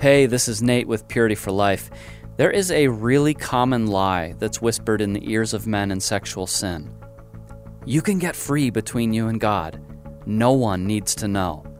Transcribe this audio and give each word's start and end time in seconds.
Hey, 0.00 0.24
this 0.24 0.48
is 0.48 0.62
Nate 0.62 0.88
with 0.88 1.06
Purity 1.08 1.34
for 1.34 1.50
Life. 1.50 1.90
There 2.38 2.50
is 2.50 2.70
a 2.70 2.88
really 2.88 3.34
common 3.34 3.86
lie 3.86 4.34
that's 4.38 4.62
whispered 4.62 5.02
in 5.02 5.12
the 5.12 5.30
ears 5.30 5.52
of 5.52 5.66
men 5.66 5.90
in 5.90 6.00
sexual 6.00 6.46
sin. 6.46 6.90
You 7.84 8.00
can 8.00 8.18
get 8.18 8.34
free 8.34 8.70
between 8.70 9.12
you 9.12 9.28
and 9.28 9.38
God. 9.38 9.78
No 10.24 10.52
one 10.52 10.86
needs 10.86 11.14
to 11.16 11.28
know. 11.28 11.70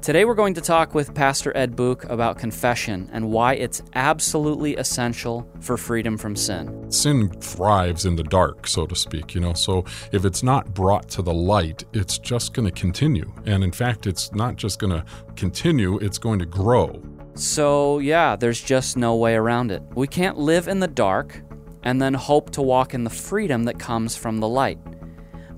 Today, 0.00 0.24
we're 0.24 0.34
going 0.34 0.54
to 0.54 0.62
talk 0.62 0.94
with 0.94 1.14
Pastor 1.14 1.54
Ed 1.54 1.76
Buch 1.76 2.04
about 2.04 2.38
confession 2.38 3.10
and 3.12 3.30
why 3.30 3.52
it's 3.52 3.82
absolutely 3.94 4.76
essential 4.76 5.46
for 5.60 5.76
freedom 5.76 6.16
from 6.16 6.34
sin. 6.34 6.90
Sin 6.90 7.28
thrives 7.28 8.06
in 8.06 8.16
the 8.16 8.22
dark, 8.22 8.66
so 8.66 8.86
to 8.86 8.96
speak, 8.96 9.34
you 9.34 9.42
know. 9.42 9.52
So 9.52 9.84
if 10.10 10.24
it's 10.24 10.42
not 10.42 10.72
brought 10.72 11.10
to 11.10 11.20
the 11.20 11.34
light, 11.34 11.84
it's 11.92 12.16
just 12.16 12.54
going 12.54 12.64
to 12.64 12.72
continue. 12.72 13.30
And 13.44 13.62
in 13.62 13.72
fact, 13.72 14.06
it's 14.06 14.32
not 14.32 14.56
just 14.56 14.78
going 14.78 14.94
to 14.94 15.04
continue, 15.36 15.98
it's 15.98 16.16
going 16.16 16.38
to 16.38 16.46
grow. 16.46 17.02
So, 17.40 18.00
yeah, 18.00 18.36
there's 18.36 18.60
just 18.60 18.98
no 18.98 19.16
way 19.16 19.34
around 19.34 19.72
it. 19.72 19.82
We 19.94 20.06
can't 20.06 20.36
live 20.36 20.68
in 20.68 20.80
the 20.80 20.86
dark 20.86 21.42
and 21.82 22.00
then 22.00 22.12
hope 22.12 22.50
to 22.50 22.60
walk 22.60 22.92
in 22.92 23.02
the 23.02 23.08
freedom 23.08 23.64
that 23.64 23.78
comes 23.78 24.14
from 24.14 24.40
the 24.40 24.48
light. 24.48 24.78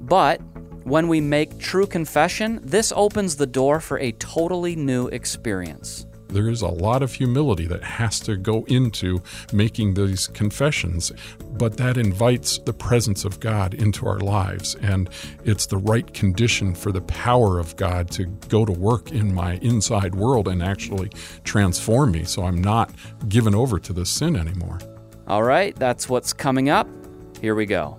But 0.00 0.41
when 0.84 1.08
we 1.08 1.20
make 1.20 1.58
true 1.58 1.88
confession, 1.88 2.60
this 2.62 2.92
opens 2.95 3.34
the 3.34 3.48
door 3.48 3.80
for 3.80 3.98
a 3.98 4.12
totally 4.12 4.77
new 4.77 5.08
experience. 5.08 6.06
There 6.32 6.48
is 6.48 6.62
a 6.62 6.68
lot 6.68 7.02
of 7.02 7.12
humility 7.12 7.66
that 7.66 7.82
has 7.84 8.18
to 8.20 8.36
go 8.36 8.64
into 8.64 9.22
making 9.52 9.95
these 9.95 10.28
confessions, 10.28 11.12
but 11.58 11.77
that 11.77 11.98
invites 11.98 12.58
the 12.58 12.72
presence 12.72 13.24
of 13.24 13.38
God 13.38 13.74
into 13.74 14.06
our 14.06 14.18
lives. 14.18 14.74
And 14.77 15.10
it's 15.45 15.66
the 15.66 15.77
right 15.77 16.12
condition 16.14 16.74
for 16.74 16.91
the 16.91 17.02
power 17.02 17.58
of 17.58 17.77
God 17.77 18.10
to 18.12 18.24
go 18.48 18.64
to 18.64 18.72
work 18.72 19.12
in 19.12 19.34
my 19.34 19.56
inside 19.56 20.14
world 20.14 20.48
and 20.48 20.62
actually 20.62 21.10
transform 21.45 22.12
me 22.12 22.24
so 22.24 22.44
I'm 22.44 22.62
not 22.62 22.91
given 23.28 23.55
over 23.55 23.78
to 23.78 23.92
the 23.92 24.06
sin 24.06 24.34
anymore. 24.34 24.78
All 25.28 25.42
right, 25.42 25.77
that's 25.77 26.08
what's 26.08 26.33
coming 26.33 26.70
up. 26.70 26.88
Here 27.41 27.55
we 27.55 27.66
go. 27.66 27.97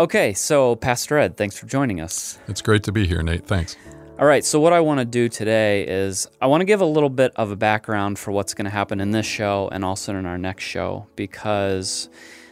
Okay, 0.00 0.32
so 0.32 0.76
Pastor 0.76 1.18
Ed, 1.18 1.36
thanks 1.36 1.58
for 1.58 1.66
joining 1.66 2.00
us. 2.00 2.38
It's 2.48 2.62
great 2.62 2.82
to 2.84 2.92
be 2.92 3.06
here, 3.06 3.22
Nate. 3.22 3.46
Thanks. 3.46 3.76
All 4.18 4.24
right, 4.24 4.42
so 4.42 4.58
what 4.58 4.72
I 4.72 4.80
want 4.80 4.98
to 5.00 5.04
do 5.04 5.28
today 5.28 5.86
is 5.86 6.26
I 6.40 6.46
want 6.46 6.62
to 6.62 6.64
give 6.64 6.80
a 6.80 6.86
little 6.86 7.10
bit 7.10 7.32
of 7.36 7.50
a 7.50 7.56
background 7.56 8.18
for 8.18 8.32
what's 8.32 8.54
going 8.54 8.64
to 8.64 8.70
happen 8.70 8.98
in 8.98 9.10
this 9.10 9.26
show 9.26 9.68
and 9.70 9.84
also 9.84 10.16
in 10.16 10.24
our 10.24 10.38
next 10.38 10.64
show 10.64 11.06
because 11.16 12.08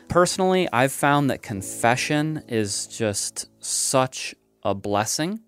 personally, 0.09 0.69
I've 0.75 0.93
found 0.93 1.31
that 1.31 1.41
confession 1.41 2.43
is 2.49 2.87
just 2.87 3.49
such 3.65 4.35
a 4.63 4.75
blessing. 4.75 5.41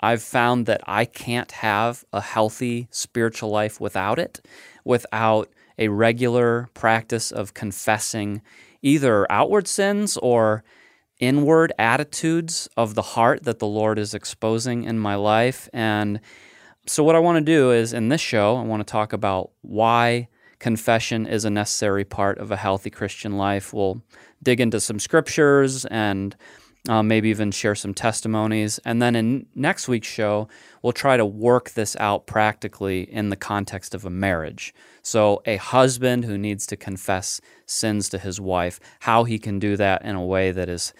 I've 0.00 0.24
found 0.24 0.66
that 0.66 0.80
I 0.84 1.04
can't 1.04 1.52
have 1.52 2.04
a 2.12 2.22
healthy 2.22 2.88
spiritual 2.90 3.50
life 3.50 3.80
without 3.80 4.18
it, 4.18 4.44
without 4.84 5.48
a 5.78 5.86
regular 5.86 6.68
practice 6.74 7.30
of 7.30 7.54
confessing 7.54 8.42
either 8.82 9.30
outward 9.30 9.68
sins 9.68 10.16
or 10.16 10.64
inward 11.18 11.72
attitudes 11.78 12.68
of 12.76 12.94
the 12.94 13.02
heart 13.02 13.44
that 13.44 13.58
the 13.58 13.66
Lord 13.66 13.98
is 13.98 14.14
exposing 14.14 14.84
in 14.84 14.98
my 14.98 15.14
life. 15.14 15.68
And 15.72 16.20
so, 16.86 17.02
what 17.02 17.16
I 17.16 17.18
want 17.18 17.38
to 17.38 17.52
do 17.52 17.72
is 17.72 17.92
in 17.92 18.08
this 18.08 18.20
show, 18.20 18.56
I 18.56 18.62
want 18.62 18.86
to 18.86 18.90
talk 18.90 19.12
about 19.12 19.50
why 19.62 20.28
confession 20.58 21.26
is 21.26 21.44
a 21.44 21.50
necessary 21.50 22.04
part 22.04 22.38
of 22.38 22.50
a 22.50 22.56
healthy 22.56 22.90
Christian 22.90 23.36
life. 23.36 23.72
We'll 23.72 24.02
dig 24.42 24.60
into 24.60 24.80
some 24.80 24.98
scriptures 24.98 25.84
and 25.86 26.36
uh, 26.88 27.02
maybe 27.02 27.28
even 27.28 27.50
share 27.50 27.74
some 27.74 27.94
testimonies. 27.94 28.78
And 28.84 29.00
then 29.00 29.16
in 29.16 29.46
next 29.54 29.88
week's 29.88 30.08
show, 30.08 30.48
we'll 30.82 30.92
try 30.92 31.16
to 31.16 31.26
work 31.26 31.70
this 31.70 31.96
out 31.96 32.26
practically 32.26 33.02
in 33.02 33.30
the 33.30 33.36
context 33.36 33.94
of 33.94 34.04
a 34.04 34.10
marriage. 34.10 34.74
So, 35.02 35.42
a 35.46 35.56
husband 35.56 36.24
who 36.24 36.38
needs 36.38 36.66
to 36.66 36.76
confess 36.76 37.40
sins 37.66 38.08
to 38.10 38.18
his 38.18 38.40
wife, 38.40 38.80
how 39.00 39.24
he 39.24 39.38
can 39.38 39.58
do 39.58 39.76
that 39.76 40.04
in 40.04 40.16
a 40.16 40.24
way 40.24 40.50
that 40.52 40.68
is 40.68 40.92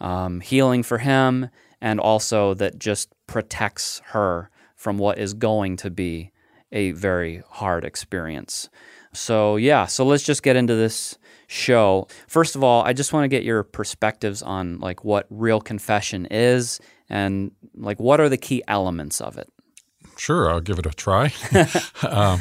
um, 0.00 0.40
healing 0.40 0.82
for 0.82 0.98
him 0.98 1.50
and 1.80 2.00
also 2.00 2.54
that 2.54 2.78
just 2.78 3.10
protects 3.26 4.00
her 4.06 4.50
from 4.76 4.98
what 4.98 5.18
is 5.18 5.34
going 5.34 5.76
to 5.76 5.90
be 5.90 6.32
a 6.72 6.92
very 6.92 7.42
hard 7.48 7.84
experience. 7.84 8.68
So, 9.12 9.56
yeah, 9.56 9.86
so 9.86 10.04
let's 10.04 10.22
just 10.22 10.42
get 10.42 10.56
into 10.56 10.74
this 10.74 11.18
show. 11.46 12.06
First 12.28 12.54
of 12.54 12.62
all, 12.62 12.82
I 12.84 12.92
just 12.92 13.12
want 13.12 13.24
to 13.24 13.28
get 13.28 13.42
your 13.42 13.64
perspectives 13.64 14.40
on 14.42 14.78
like 14.78 15.04
what 15.04 15.26
real 15.30 15.60
confession 15.60 16.26
is 16.30 16.80
and 17.08 17.50
like 17.74 17.98
what 17.98 18.20
are 18.20 18.28
the 18.28 18.36
key 18.36 18.62
elements 18.68 19.20
of 19.20 19.36
it. 19.36 19.48
Sure, 20.16 20.50
I'll 20.50 20.60
give 20.60 20.78
it 20.78 20.86
a 20.86 20.90
try. 20.90 21.32
um, 22.02 22.40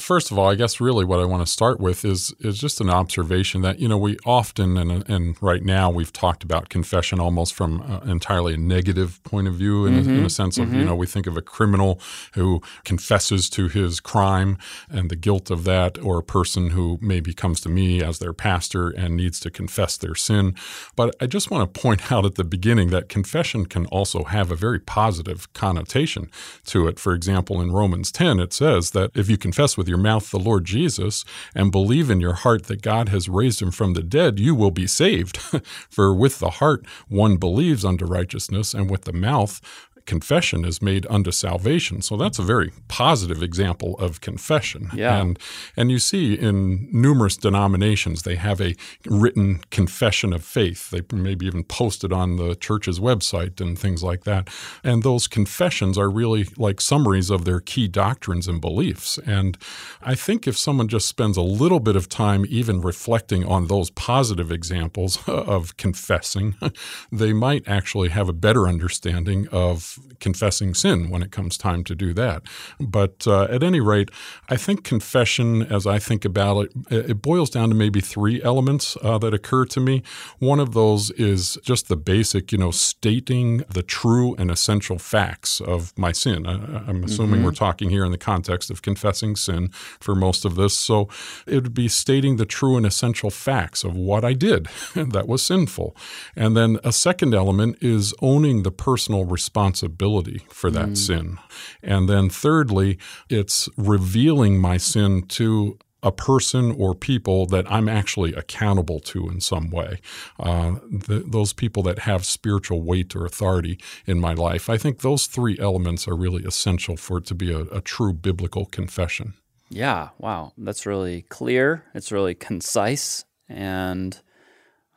First 0.00 0.30
of 0.30 0.38
all, 0.38 0.50
I 0.50 0.54
guess 0.54 0.80
really 0.80 1.04
what 1.04 1.20
I 1.20 1.24
want 1.24 1.46
to 1.46 1.52
start 1.52 1.78
with 1.80 2.04
is 2.04 2.34
is 2.40 2.58
just 2.58 2.80
an 2.80 2.90
observation 2.90 3.62
that 3.62 3.78
you 3.78 3.88
know 3.88 3.98
we 3.98 4.16
often 4.24 4.76
and 4.76 5.08
and 5.08 5.36
right 5.42 5.62
now 5.62 5.90
we've 5.90 6.12
talked 6.12 6.42
about 6.42 6.68
confession 6.68 7.20
almost 7.20 7.54
from 7.54 7.82
uh, 7.82 8.00
entirely 8.10 8.54
a 8.54 8.56
negative 8.56 9.22
point 9.24 9.46
of 9.46 9.54
view 9.54 9.86
in, 9.86 9.94
mm-hmm. 9.94 10.08
a, 10.08 10.12
in 10.12 10.18
a, 10.18 10.20
mm-hmm. 10.20 10.28
sense 10.28 10.58
of 10.58 10.68
mm-hmm. 10.68 10.80
you 10.80 10.84
know 10.84 10.94
we 10.94 11.06
think 11.06 11.26
of 11.26 11.36
a 11.36 11.42
criminal 11.42 12.00
who 12.34 12.62
confesses 12.84 13.50
to 13.50 13.68
his 13.68 14.00
crime 14.00 14.56
and 14.88 15.10
the 15.10 15.16
guilt 15.16 15.50
of 15.50 15.64
that, 15.64 15.98
or 15.98 16.18
a 16.18 16.22
person 16.22 16.70
who 16.70 16.98
maybe 17.00 17.32
comes 17.34 17.60
to 17.60 17.68
me 17.68 18.02
as 18.02 18.18
their 18.18 18.32
pastor 18.32 18.88
and 18.90 19.16
needs 19.16 19.38
to 19.40 19.50
confess 19.50 19.96
their 19.96 20.14
sin. 20.14 20.54
But 20.96 21.14
I 21.20 21.26
just 21.26 21.50
want 21.50 21.72
to 21.72 21.80
point 21.80 22.10
out 22.10 22.24
at 22.24 22.36
the 22.36 22.44
beginning 22.44 22.90
that 22.90 23.08
confession 23.08 23.66
can 23.66 23.86
also 23.86 24.24
have 24.24 24.50
a 24.50 24.56
very 24.56 24.80
positive 24.80 25.52
connotation 25.52 26.30
to 26.66 26.88
it. 26.88 26.98
For 26.98 27.12
example, 27.12 27.60
in 27.60 27.72
Romans 27.72 28.10
10, 28.10 28.40
it 28.40 28.52
says 28.52 28.92
that 28.92 29.10
if 29.14 29.28
you 29.28 29.36
confess 29.36 29.76
with 29.76 29.89
your 29.90 29.98
mouth 29.98 30.30
the 30.30 30.38
Lord 30.38 30.64
Jesus 30.64 31.24
and 31.54 31.70
believe 31.70 32.08
in 32.08 32.20
your 32.20 32.32
heart 32.32 32.64
that 32.64 32.80
God 32.80 33.10
has 33.10 33.28
raised 33.28 33.60
him 33.60 33.70
from 33.70 33.92
the 33.92 34.02
dead, 34.02 34.38
you 34.40 34.54
will 34.54 34.70
be 34.70 34.86
saved. 34.86 35.36
For 35.90 36.14
with 36.14 36.38
the 36.38 36.50
heart 36.50 36.86
one 37.08 37.36
believes 37.36 37.84
unto 37.84 38.06
righteousness, 38.06 38.72
and 38.72 38.88
with 38.88 39.02
the 39.02 39.12
mouth 39.12 39.60
confession 40.06 40.64
is 40.64 40.82
made 40.82 41.06
unto 41.08 41.30
salvation. 41.30 42.02
So 42.02 42.16
that's 42.16 42.38
a 42.38 42.42
very 42.42 42.72
positive 42.88 43.42
example 43.42 43.96
of 43.98 44.20
confession. 44.20 44.90
Yeah. 44.94 45.20
And 45.20 45.38
and 45.76 45.90
you 45.90 45.98
see 45.98 46.34
in 46.34 46.88
numerous 46.92 47.36
denominations 47.36 48.22
they 48.22 48.36
have 48.36 48.60
a 48.60 48.74
written 49.06 49.60
confession 49.70 50.32
of 50.32 50.44
faith. 50.44 50.90
They 50.90 51.02
maybe 51.12 51.46
even 51.46 51.64
post 51.64 52.04
it 52.04 52.12
on 52.12 52.36
the 52.36 52.54
church's 52.54 53.00
website 53.00 53.60
and 53.60 53.78
things 53.78 54.02
like 54.02 54.24
that. 54.24 54.48
And 54.82 55.02
those 55.02 55.26
confessions 55.26 55.96
are 55.98 56.10
really 56.10 56.46
like 56.56 56.80
summaries 56.80 57.30
of 57.30 57.44
their 57.44 57.60
key 57.60 57.88
doctrines 57.88 58.48
and 58.48 58.60
beliefs. 58.60 59.18
And 59.26 59.56
I 60.02 60.14
think 60.14 60.46
if 60.46 60.56
someone 60.56 60.88
just 60.88 61.08
spends 61.08 61.36
a 61.36 61.42
little 61.42 61.80
bit 61.80 61.96
of 61.96 62.08
time 62.08 62.44
even 62.48 62.80
reflecting 62.80 63.44
on 63.44 63.66
those 63.66 63.90
positive 63.90 64.50
examples 64.50 65.18
of 65.28 65.76
confessing, 65.76 66.56
they 67.12 67.32
might 67.32 67.66
actually 67.68 68.08
have 68.10 68.28
a 68.28 68.32
better 68.32 68.68
understanding 68.68 69.48
of 69.48 69.89
confessing 70.20 70.74
sin 70.74 71.10
when 71.10 71.22
it 71.22 71.30
comes 71.30 71.56
time 71.56 71.84
to 71.84 71.94
do 71.94 72.12
that. 72.14 72.42
But 72.78 73.26
uh, 73.26 73.44
at 73.44 73.62
any 73.62 73.80
rate, 73.80 74.10
I 74.48 74.56
think 74.56 74.84
confession, 74.84 75.62
as 75.62 75.86
I 75.86 75.98
think 75.98 76.24
about 76.24 76.68
it, 76.90 77.10
it 77.10 77.22
boils 77.22 77.50
down 77.50 77.68
to 77.70 77.74
maybe 77.74 78.00
three 78.00 78.42
elements 78.42 78.96
uh, 79.02 79.18
that 79.18 79.34
occur 79.34 79.64
to 79.66 79.80
me. 79.80 80.02
One 80.38 80.60
of 80.60 80.72
those 80.72 81.10
is 81.12 81.58
just 81.62 81.88
the 81.88 81.96
basic, 81.96 82.52
you 82.52 82.58
know, 82.58 82.70
stating 82.70 83.58
the 83.70 83.82
true 83.82 84.34
and 84.36 84.50
essential 84.50 84.98
facts 84.98 85.60
of 85.60 85.96
my 85.96 86.12
sin. 86.12 86.46
I, 86.46 86.88
am 86.88 87.04
assuming 87.04 87.36
mm-hmm. 87.36 87.44
we're 87.44 87.52
talking 87.52 87.90
here 87.90 88.04
in 88.04 88.12
the 88.12 88.18
context 88.18 88.70
of 88.70 88.82
confessing 88.82 89.36
sin 89.36 89.68
for 90.00 90.14
most 90.14 90.44
of 90.44 90.56
this. 90.56 90.78
So 90.78 91.08
it 91.46 91.62
would 91.62 91.74
be 91.74 91.88
stating 91.88 92.36
the 92.36 92.46
true 92.46 92.76
and 92.76 92.86
essential 92.86 93.30
facts 93.30 93.84
of 93.84 93.96
what 93.96 94.24
I 94.24 94.32
did 94.32 94.68
that 94.94 95.26
was 95.26 95.42
sinful. 95.42 95.96
And 96.36 96.56
then 96.56 96.78
a 96.84 96.92
second 96.92 97.34
element 97.34 97.78
is 97.80 98.14
owning 98.20 98.62
the 98.62 98.70
personal 98.70 99.24
responsibility 99.24 99.79
responsibility 99.80 100.42
for 100.48 100.70
that 100.70 100.90
mm. 100.90 100.96
sin. 100.96 101.38
And 101.82 102.08
then 102.08 102.28
thirdly, 102.28 102.98
it's 103.28 103.68
revealing 103.76 104.58
my 104.60 104.76
sin 104.76 105.22
to 105.28 105.78
a 106.02 106.10
person 106.10 106.72
or 106.78 106.94
people 106.94 107.44
that 107.46 107.70
I'm 107.70 107.86
actually 107.86 108.32
accountable 108.32 109.00
to 109.00 109.28
in 109.28 109.40
some 109.40 109.68
way. 109.70 110.00
Uh, 110.38 110.76
the, 110.90 111.24
those 111.26 111.52
people 111.52 111.82
that 111.82 112.00
have 112.00 112.24
spiritual 112.24 112.82
weight 112.82 113.14
or 113.14 113.26
authority 113.26 113.78
in 114.06 114.18
my 114.18 114.32
life. 114.32 114.70
I 114.70 114.78
think 114.78 115.00
those 115.00 115.26
three 115.26 115.58
elements 115.58 116.08
are 116.08 116.16
really 116.16 116.42
essential 116.44 116.96
for 116.96 117.18
it 117.18 117.26
to 117.26 117.34
be 117.34 117.52
a, 117.52 117.60
a 117.64 117.82
true 117.82 118.14
biblical 118.14 118.64
confession. 118.64 119.34
Yeah, 119.68 120.08
wow. 120.18 120.52
That's 120.56 120.86
really 120.86 121.22
clear. 121.28 121.84
It's 121.94 122.10
really 122.10 122.34
concise. 122.34 123.26
And 123.46 124.18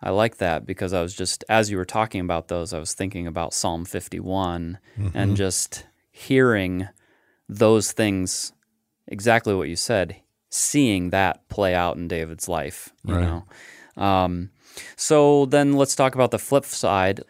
I 0.03 0.09
like 0.09 0.37
that 0.37 0.65
because 0.65 0.91
I 0.93 1.01
was 1.01 1.15
just, 1.15 1.45
as 1.47 1.71
you 1.71 1.77
were 1.77 1.85
talking 1.85 2.19
about 2.21 2.49
those, 2.49 2.73
I 2.73 2.79
was 2.79 2.93
thinking 2.93 3.25
about 3.25 3.53
Psalm 3.53 3.85
51 3.85 4.77
Mm-hmm. 4.99 5.17
and 5.17 5.37
just 5.37 5.85
hearing 6.11 6.87
those 7.49 7.93
things, 7.93 8.51
exactly 9.07 9.55
what 9.55 9.69
you 9.69 9.75
said, 9.77 10.17
seeing 10.49 11.09
that 11.11 11.47
play 11.49 11.73
out 11.73 11.95
in 11.95 12.07
David's 12.07 12.47
life, 12.49 12.91
you 13.05 13.15
Right. 13.15 13.23
know. 13.23 14.03
Um, 14.03 14.49
so 14.95 15.45
then 15.45 15.73
let's 15.73 15.95
talk 15.95 16.15
about 16.15 16.31
the 16.31 16.39
flip 16.39 16.65
side. 16.65 17.21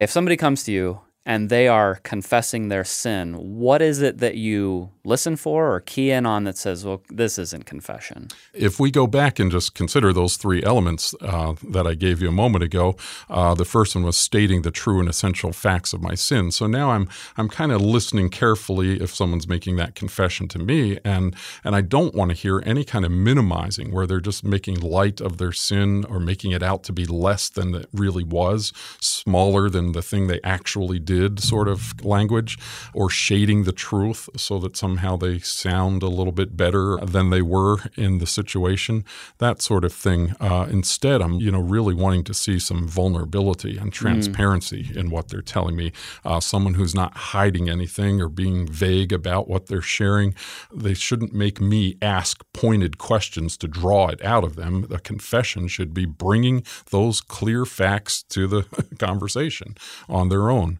If 0.00 0.10
somebody 0.10 0.36
comes 0.36 0.62
to 0.64 0.72
you 0.72 1.00
and 1.26 1.48
they 1.48 1.68
are 1.68 1.96
confessing 1.96 2.68
their 2.68 2.84
sin, 2.84 3.34
what 3.34 3.80
is 3.80 4.02
it 4.02 4.18
that 4.18 4.36
you 4.36 4.90
listen 5.04 5.36
for 5.36 5.72
or 5.74 5.80
key 5.80 6.10
in 6.10 6.26
on 6.26 6.44
that 6.44 6.56
says, 6.56 6.84
well, 6.84 7.02
this 7.10 7.38
isn't 7.38 7.66
confession? 7.66 8.28
If 8.52 8.80
we 8.80 8.90
go 8.90 9.06
back 9.06 9.38
and 9.38 9.50
just 9.50 9.74
consider 9.74 10.12
those 10.12 10.36
three 10.36 10.62
elements 10.62 11.14
uh, 11.20 11.54
that 11.68 11.86
I 11.86 11.94
gave 11.94 12.22
you 12.22 12.28
a 12.28 12.32
moment 12.32 12.64
ago, 12.64 12.96
uh, 13.28 13.54
the 13.54 13.64
first 13.64 13.94
one 13.94 14.04
was 14.04 14.16
stating 14.16 14.62
the 14.62 14.70
true 14.70 15.00
and 15.00 15.08
essential 15.08 15.52
facts 15.52 15.92
of 15.92 16.02
my 16.02 16.14
sin. 16.14 16.50
So 16.50 16.66
now 16.66 16.90
I'm 16.90 17.08
I'm 17.36 17.48
kind 17.48 17.72
of 17.72 17.80
listening 17.80 18.30
carefully 18.30 19.00
if 19.00 19.14
someone's 19.14 19.48
making 19.48 19.76
that 19.76 19.94
confession 19.94 20.48
to 20.48 20.58
me, 20.58 20.98
and 21.04 21.34
and 21.62 21.76
I 21.76 21.80
don't 21.82 22.14
want 22.14 22.30
to 22.30 22.36
hear 22.36 22.62
any 22.64 22.84
kind 22.84 23.04
of 23.04 23.10
minimizing 23.10 23.92
where 23.92 24.06
they're 24.06 24.20
just 24.20 24.44
making 24.44 24.80
light 24.80 25.20
of 25.20 25.38
their 25.38 25.52
sin 25.52 26.04
or 26.08 26.18
making 26.18 26.52
it 26.52 26.62
out 26.62 26.82
to 26.84 26.92
be 26.92 27.04
less 27.04 27.48
than 27.48 27.74
it 27.74 27.88
really 27.92 28.24
was, 28.24 28.72
smaller 29.00 29.68
than 29.68 29.92
the 29.92 30.02
thing 30.02 30.26
they 30.26 30.40
actually 30.42 30.98
did, 30.98 31.13
sort 31.38 31.68
of 31.68 32.04
language, 32.04 32.58
or 32.92 33.10
shading 33.10 33.64
the 33.64 33.72
truth 33.72 34.28
so 34.36 34.58
that 34.58 34.76
somehow 34.76 35.16
they 35.16 35.38
sound 35.38 36.02
a 36.02 36.08
little 36.08 36.32
bit 36.32 36.56
better 36.56 36.96
than 36.98 37.30
they 37.30 37.42
were 37.42 37.78
in 37.96 38.18
the 38.18 38.26
situation, 38.26 39.04
that 39.38 39.62
sort 39.62 39.84
of 39.84 39.92
thing. 39.92 40.34
Uh, 40.40 40.66
instead, 40.70 41.20
I'm 41.22 41.34
you 41.34 41.50
know 41.50 41.60
really 41.60 41.94
wanting 41.94 42.24
to 42.24 42.34
see 42.34 42.58
some 42.58 42.86
vulnerability 42.86 43.76
and 43.76 43.92
transparency 43.92 44.90
in 44.94 45.10
what 45.10 45.28
they're 45.28 45.42
telling 45.42 45.76
me. 45.76 45.92
Uh, 46.24 46.40
someone 46.40 46.74
who's 46.74 46.94
not 46.94 47.16
hiding 47.16 47.68
anything 47.68 48.20
or 48.20 48.28
being 48.28 48.66
vague 48.66 49.12
about 49.12 49.48
what 49.48 49.66
they're 49.66 49.82
sharing. 49.82 50.34
They 50.74 50.94
shouldn't 50.94 51.32
make 51.32 51.60
me 51.60 51.96
ask 52.02 52.44
pointed 52.52 52.98
questions 52.98 53.56
to 53.58 53.68
draw 53.68 54.08
it 54.08 54.24
out 54.24 54.44
of 54.44 54.56
them. 54.56 54.86
A 54.90 54.98
confession 54.98 55.68
should 55.68 55.94
be 55.94 56.04
bringing 56.04 56.64
those 56.90 57.20
clear 57.20 57.64
facts 57.64 58.22
to 58.30 58.46
the 58.46 58.62
conversation 58.98 59.76
on 60.08 60.28
their 60.28 60.50
own. 60.50 60.78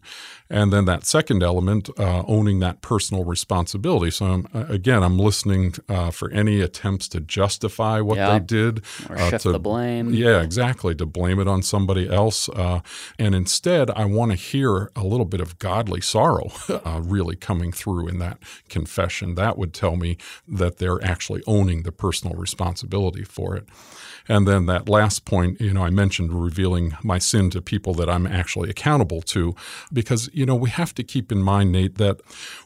And 0.49 0.71
then 0.71 0.85
that 0.85 1.05
second 1.05 1.41
element, 1.41 1.89
uh, 1.97 2.23
owning 2.27 2.59
that 2.59 2.81
personal 2.81 3.23
responsibility. 3.23 4.11
So 4.11 4.25
I'm, 4.25 4.47
uh, 4.53 4.65
again, 4.69 5.01
I'm 5.03 5.17
listening 5.17 5.73
uh, 5.89 6.11
for 6.11 6.29
any 6.31 6.61
attempts 6.61 7.07
to 7.09 7.19
justify 7.19 7.99
what 7.99 8.17
they 8.17 8.39
did, 8.39 8.83
Or 9.09 9.17
uh, 9.17 9.29
shift 9.29 9.43
to 9.43 9.51
the 9.53 9.59
blame? 9.59 10.13
yeah, 10.13 10.41
exactly. 10.41 10.93
To 10.95 11.05
blame 11.05 11.39
it 11.39 11.47
on 11.47 11.63
somebody 11.63 12.07
else. 12.07 12.47
Uh, 12.49 12.81
and 13.17 13.33
instead, 13.33 13.89
I 13.91 14.05
want 14.05 14.31
to 14.31 14.37
hear 14.37 14.91
a 14.95 15.03
little 15.03 15.25
bit 15.25 15.41
of 15.41 15.57
godly 15.57 16.01
sorrow 16.01 16.51
uh, 16.69 17.01
really 17.03 17.35
coming 17.35 17.71
through 17.71 18.07
in 18.07 18.19
that 18.19 18.37
confession. 18.69 19.35
That 19.35 19.57
would 19.57 19.73
tell 19.73 19.95
me 19.95 20.17
that 20.47 20.77
they're 20.77 21.03
actually 21.03 21.41
owning 21.47 21.83
the 21.83 21.91
personal 21.91 22.35
responsibility 22.35 23.23
for 23.23 23.55
it. 23.55 23.65
And 24.27 24.47
then 24.47 24.65
that 24.65 24.89
last 24.89 25.25
point, 25.25 25.61
you 25.61 25.73
know, 25.73 25.83
I 25.83 25.89
mentioned 25.89 26.33
revealing 26.33 26.97
my 27.03 27.19
sin 27.19 27.49
to 27.51 27.61
people 27.61 27.93
that 27.95 28.09
I'm 28.09 28.25
actually 28.25 28.69
accountable 28.69 29.21
to, 29.21 29.55
because, 29.93 30.29
you 30.33 30.45
know, 30.45 30.55
we 30.55 30.69
have 30.69 30.95
to 30.95 31.03
keep 31.03 31.31
in 31.31 31.41
mind, 31.41 31.71
Nate, 31.71 31.95
that 31.97 32.21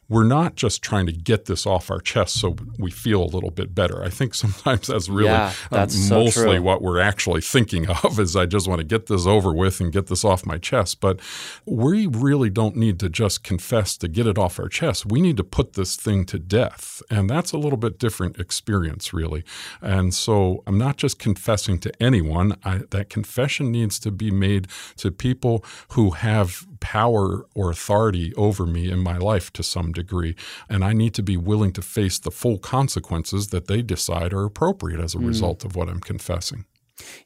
we're 0.09 0.23
not 0.23 0.55
just 0.55 0.81
trying 0.81 1.05
to 1.05 1.11
get 1.11 1.45
this 1.45 1.65
off 1.65 1.89
our 1.91 1.99
chest 1.99 2.39
so 2.39 2.55
we 2.77 2.91
feel 2.91 3.23
a 3.23 3.25
little 3.25 3.51
bit 3.51 3.73
better. 3.75 4.03
I 4.03 4.09
think 4.09 4.33
sometimes 4.43 4.87
that's 4.87 5.07
really 5.07 5.29
Yeah, 5.29 5.53
uh, 5.71 5.87
so 5.87 6.15
mostly 6.19 6.57
true. 6.57 6.61
what 6.61 6.81
we're 6.81 6.99
actually 6.99 7.41
thinking 7.41 7.87
of 7.89 8.19
is 8.19 8.35
I 8.35 8.45
just 8.45 8.67
want 8.67 8.79
to 8.79 8.85
get 8.85 9.05
this 9.05 9.25
over 9.25 9.53
with 9.53 9.79
and 9.79 9.91
get 9.91 10.07
this 10.07 10.25
off 10.25 10.45
my 10.45 10.57
chest. 10.57 10.99
But 10.99 11.19
we 11.65 12.07
really 12.07 12.49
don't 12.49 12.75
need 12.75 12.99
to 12.99 13.09
just 13.09 13.43
confess 13.43 13.95
to 13.97 14.07
get 14.07 14.25
it 14.25 14.37
off 14.37 14.59
our 14.59 14.67
chest. 14.67 15.05
We 15.05 15.21
need 15.21 15.37
to 15.37 15.43
put 15.43 15.73
this 15.73 15.95
thing 15.95 16.25
to 16.25 16.39
death. 16.39 17.01
And 17.09 17.29
that's 17.29 17.51
a 17.51 17.57
little 17.57 17.77
bit 17.77 17.99
different 17.99 18.39
experience, 18.39 19.13
really. 19.13 19.43
And 19.81 20.13
so 20.13 20.63
I'm 20.65 20.77
not 20.77 20.97
just 20.97 21.19
confessing 21.19 21.79
to 21.79 22.03
anyone. 22.03 22.57
I, 22.63 22.81
that 22.89 23.09
confession 23.09 23.71
needs 23.71 23.99
to 23.99 24.11
be 24.11 24.31
made 24.31 24.67
to 24.97 25.11
people 25.11 25.63
who 25.89 26.11
have 26.11 26.65
power 26.79 27.45
or 27.55 27.69
authority 27.69 28.33
over 28.35 28.65
me 28.65 28.91
in 28.91 28.99
my 28.99 29.17
life 29.17 29.51
to 29.53 29.63
some 29.63 29.91
degree. 29.91 30.35
And 30.69 30.83
I 30.83 30.93
need 30.93 31.13
to 31.15 31.23
be 31.23 31.37
willing 31.37 31.73
to 31.73 31.81
face 31.81 32.19
the 32.19 32.31
full 32.31 32.57
consequences 32.57 33.47
that 33.49 33.67
they 33.67 33.81
decide 33.81 34.33
are 34.33 34.45
appropriate 34.45 34.99
as 34.99 35.15
a 35.15 35.19
hmm. 35.19 35.27
result 35.27 35.65
of 35.65 35.75
what 35.75 35.89
I'm 35.89 36.01
confessing. 36.01 36.65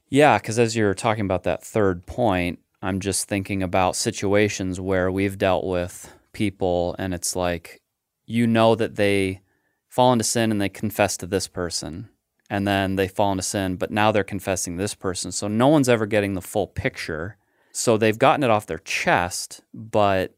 Yeah, 0.10 0.38
because 0.38 0.60
as 0.60 0.76
you're 0.76 0.94
talking 0.94 1.26
about 1.26 1.44
that 1.44 1.64
third 1.64 2.06
point, 2.06 2.60
I'm 2.82 3.00
just 3.00 3.28
thinking 3.28 3.64
about 3.64 3.96
situations 3.96 4.80
where 4.80 5.12
we've 5.12 5.38
dealt 5.38 5.66
with 5.66 6.14
people 6.34 6.96
and 7.00 7.14
it's 7.14 7.36
like, 7.36 7.82
you 8.26 8.46
know, 8.46 8.76
that 8.76 8.96
they 8.96 9.42
fall 9.88 10.12
into 10.12 10.24
sin 10.24 10.52
and 10.52 10.60
they 10.60 10.70
confess 10.70 11.18
to 11.18 11.28
this 11.28 11.48
person. 11.48 12.10
And 12.50 12.68
then 12.68 12.98
they 12.98 13.08
fall 13.08 13.32
into 13.32 13.44
sin, 13.44 13.78
but 13.78 13.90
now 13.90 14.12
they're 14.12 14.24
confessing 14.24 14.76
this 14.76 14.94
person. 14.94 15.32
So 15.32 15.48
no 15.48 15.70
one's 15.70 15.90
ever 15.90 16.06
getting 16.06 16.34
the 16.34 16.42
full 16.42 16.68
picture. 16.68 17.38
So 17.74 17.98
they've 17.98 18.18
gotten 18.18 18.44
it 18.44 18.50
off 18.50 18.68
their 18.68 18.78
chest, 18.80 19.62
but 19.74 20.36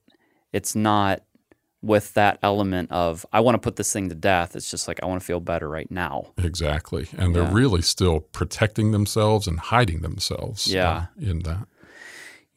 it's 0.54 0.74
not 0.76 1.22
with 1.82 2.14
that 2.16 2.40
element 2.42 2.90
of, 2.92 3.26
I 3.32 3.42
want 3.42 3.56
to 3.56 3.60
put 3.60 3.76
this 3.76 3.94
thing 3.94 4.10
to 4.10 4.16
death. 4.16 4.56
It's 4.56 4.72
just 4.72 4.88
like, 4.88 5.00
I 5.04 5.06
want 5.06 5.22
to 5.22 5.26
feel 5.26 5.40
better 5.42 5.70
right 5.70 5.92
now. 5.92 6.32
Exactly. 6.38 7.08
And 7.18 7.36
they're 7.36 7.44
really 7.44 7.82
still 7.84 8.22
protecting 8.22 8.92
themselves 8.92 9.48
and 9.48 9.60
hiding 9.60 10.02
themselves 10.02 10.68
uh, 10.68 10.72
Yeah. 10.76 11.06
in 11.20 11.40
that. 11.40 11.68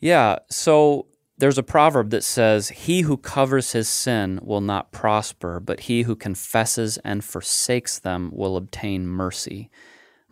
Yeah. 0.01 0.39
So 0.49 1.09
there's 1.37 1.59
a 1.59 1.63
proverb 1.63 2.11
that 2.11 2.25
says, 2.25 2.69
He 2.71 3.03
who 3.03 3.17
covers 3.19 3.73
his 3.73 3.89
sin 3.89 4.39
will 4.43 4.61
not 4.63 4.93
prosper, 4.93 5.61
but 5.61 5.81
he 5.81 6.03
who 6.03 6.17
confesses 6.17 6.97
and 6.99 7.23
forsakes 7.25 7.99
them 7.99 8.31
will 8.33 8.57
obtain 8.57 9.07
mercy. 9.07 9.71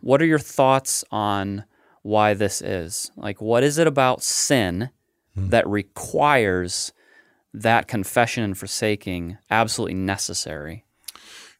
What 0.01 0.23
are 0.23 0.27
your 0.27 0.39
thoughts 0.39 1.05
on 1.11 1.65
why 2.07 2.35
this 2.35 2.63
is? 2.63 3.11
Like, 3.17 3.43
what 3.43 3.65
is 3.65 3.79
it 3.79 3.87
about 3.87 4.23
sin 4.23 4.91
hmm. 5.35 5.49
that 5.49 5.67
requires 5.67 6.93
that 7.53 7.89
confession 7.89 8.45
and 8.45 8.57
forsaking 8.57 9.39
absolutely 9.51 9.95
necessary? 9.95 10.86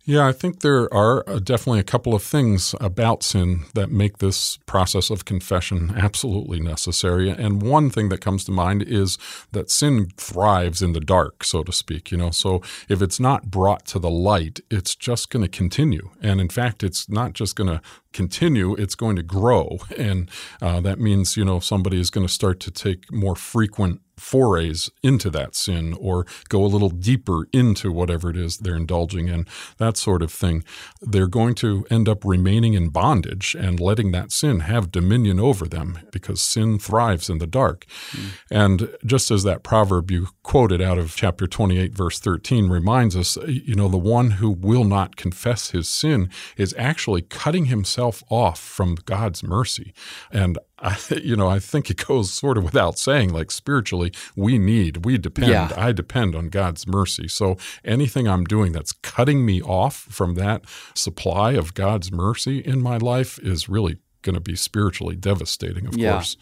Yeah, 0.09 0.25
I 0.25 0.31
think 0.31 0.61
there 0.61 0.93
are 0.95 1.29
uh, 1.29 1.41
definitely 1.41 1.81
a 1.81 1.83
couple 1.83 2.15
of 2.15 2.23
things 2.23 2.77
about 2.81 3.25
sin 3.25 3.65
that 3.75 3.91
make 3.91 4.19
this 4.19 4.57
process 4.59 5.11
of 5.11 5.25
confession 5.25 5.95
absolutely 5.97 6.61
necessary. 6.61 7.29
And 7.29 7.61
one 7.61 7.91
thing 7.91 8.09
that 8.11 8.21
comes 8.21 8.45
to 8.45 8.53
mind 8.53 8.85
is 8.85 9.19
that 9.51 9.69
sin 9.69 10.11
thrives 10.17 10.81
in 10.81 10.93
the 10.93 11.01
dark, 11.01 11.43
so 11.43 11.65
to 11.65 11.73
speak. 11.73 12.13
You 12.13 12.19
know, 12.19 12.31
so 12.31 12.63
if 12.89 13.03
it's 13.03 13.19
not 13.19 13.51
brought 13.51 13.85
to 13.87 13.99
the 13.99 14.09
light, 14.09 14.61
it's 14.71 14.95
just 14.95 15.29
going 15.29 15.43
to 15.43 15.49
continue. 15.49 16.11
And 16.23 16.41
in 16.41 16.51
fact, 16.51 16.85
it's 16.85 17.09
not 17.09 17.33
just 17.33 17.57
going 17.57 17.71
to 17.71 17.83
continue, 18.13 18.75
it's 18.75 18.95
going 18.95 19.17
to 19.17 19.25
grow. 19.25 19.79
And 19.99 20.31
uh, 20.63 20.81
that 20.83 21.01
means, 21.01 21.37
you 21.37 21.45
know, 21.45 21.59
somebody 21.59 21.99
is 21.99 22.11
going 22.11 22.27
to 22.27 22.33
start 22.33 22.61
to 22.61 22.71
take 22.71 23.13
more 23.13 23.35
frequent 23.35 24.03
forays 24.19 24.91
into 25.03 25.31
that 25.31 25.55
sin 25.55 25.95
or 26.01 26.27
go 26.49 26.65
a 26.65 26.67
little 26.67 26.89
deeper 26.89 27.47
into 27.53 27.93
whatever 27.93 28.31
it 28.31 28.37
is 28.37 28.59
they're 28.59 28.77
indulging 28.77 29.29
in, 29.29 29.47
that 29.79 29.97
sort 29.97 30.23
of 30.23 30.33
thing. 30.33 30.65
They're 31.01 31.27
going 31.27 31.55
to 31.57 31.87
end 31.91 32.09
up 32.09 32.25
remaining 32.25 32.75
in 32.75 32.89
bondage 32.89 33.55
and 33.59 33.79
letting 33.79 34.13
that 34.13 34.33
sin 34.33 34.61
have 34.61 34.91
dominion 34.91 35.39
over 35.39 35.67
them 35.67 35.99
because 36.13 36.41
sin 36.41 36.79
thrives 36.79 37.29
in 37.29 37.39
the 37.39 37.47
dark. 37.47 37.87
Hmm. 38.11 38.27
And 38.51 38.97
just 39.05 39.31
as 39.31 39.43
that 39.45 39.63
proverb 39.63 40.11
you 40.11 40.29
quoted 40.43 40.81
out 40.81 40.99
of 40.99 41.15
chapter 41.15 41.47
28, 41.47 41.95
verse 41.95 42.19
13 42.19 42.69
reminds 42.69 43.17
us, 43.17 43.37
you 43.47 43.75
know, 43.75 43.89
the 43.89 43.97
one 43.97 44.33
who 44.33 44.51
will 44.51 44.85
not 44.85 45.17
confess 45.17 45.71
his 45.71 45.89
sin 45.89 46.31
is 46.57 46.75
actually 46.79 47.23
cutting 47.23 47.67
himself 47.67 48.23
off 48.31 48.59
from 48.59 48.95
God's 49.05 49.43
mercy. 49.43 49.93
And 50.31 50.59
I, 50.79 50.97
you 51.23 51.37
know, 51.37 51.49
I 51.49 51.59
think 51.59 51.91
it 51.91 52.05
goes 52.07 52.33
sort 52.33 52.59
of 52.59 52.65
without 52.65 52.99
saying, 52.99 53.33
like 53.33 53.51
spiritually, 53.51 54.13
we 54.37 54.59
need, 54.59 55.05
we 55.05 55.19
depend, 55.19 55.49
Yeah. 55.51 55.73
I 55.77 55.93
depend 55.93 56.35
on 56.35 56.49
God's 56.49 56.87
mercy. 56.87 57.29
So 57.29 57.57
anything 57.85 58.29
I'm 58.29 58.45
doing 58.45 58.73
that's 58.73 58.93
cutting 58.93 59.45
me 59.47 59.63
off 59.63 59.97
from 59.97 60.35
that 60.35 60.65
supply 60.95 61.53
of 61.53 61.75
God's 61.75 62.13
mercy 62.13 62.59
in 62.59 62.83
my 62.83 62.97
life 62.99 63.39
is 63.43 63.69
really 63.69 63.99
going 64.23 64.35
to 64.35 64.41
be 64.41 64.57
spiritually 64.57 65.15
devastating, 65.15 65.87
of 65.87 65.97
Yeah. 65.97 66.13
course. 66.15 66.37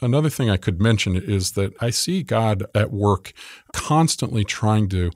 Another 0.00 0.28
thing 0.28 0.50
I 0.50 0.56
could 0.56 0.80
mention 0.80 1.14
is 1.16 1.52
that 1.52 1.72
I 1.80 1.90
see 1.90 2.22
God 2.24 2.64
at 2.74 2.90
work 2.90 3.32
constantly 3.72 4.44
trying 4.44 4.88
to 4.88 5.10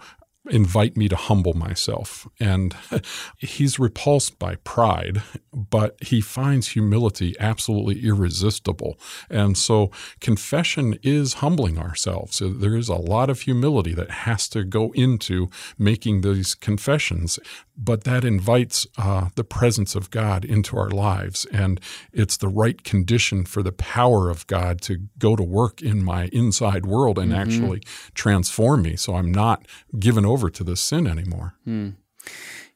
invite 0.51 0.97
me 0.97 1.09
to 1.09 1.17
humble 1.17 1.55
myself. 1.55 2.29
And 2.41 2.77
he's 3.39 3.79
repulsed 3.79 4.39
by 4.39 4.57
pride, 4.57 5.23
but 5.53 5.97
he 6.03 6.21
finds 6.21 6.69
humility 6.69 7.35
absolutely 7.39 8.05
irresistible. 8.05 8.99
And 9.31 9.57
so 9.57 9.91
confession 10.21 10.99
is 11.03 11.35
humbling 11.35 11.79
ourselves. 11.79 12.43
There 12.45 12.77
is 12.77 12.89
a 12.89 12.97
lot 12.97 13.31
of 13.31 13.43
humility 13.43 13.95
that 13.95 14.11
has 14.11 14.49
to 14.51 14.65
go 14.65 14.93
into 14.93 15.49
making 15.79 16.21
these 16.21 16.55
confessions, 16.55 17.39
but 17.77 18.05
that 18.05 18.25
invites 18.25 18.87
uh, 18.99 19.29
the 19.35 19.45
presence 19.45 19.95
of 19.95 20.11
God 20.11 20.45
into 20.45 20.77
our 20.77 20.91
lives. 20.91 21.47
And 21.47 21.81
it's 22.13 22.37
the 22.37 22.49
right 22.49 22.83
condition 22.85 23.45
for 23.45 23.63
the 23.63 23.73
power 23.73 24.31
of 24.31 24.47
God 24.47 24.81
to 24.83 24.99
go 25.19 25.37
to 25.37 25.43
work 25.43 25.81
in 25.83 26.03
my 26.03 26.29
inside 26.33 26.87
world 26.87 27.19
and 27.19 27.33
mm-hmm. 27.33 27.41
actually 27.41 27.83
transform 28.15 28.83
me 28.83 28.97
so 28.97 29.15
I'm 29.15 29.33
not 29.33 29.67
given 29.99 30.25
over 30.25 30.34
to 30.51 30.65
this 30.65 30.81
sin 30.81 31.07
anymore. 31.07 31.55
Mm. 31.67 31.95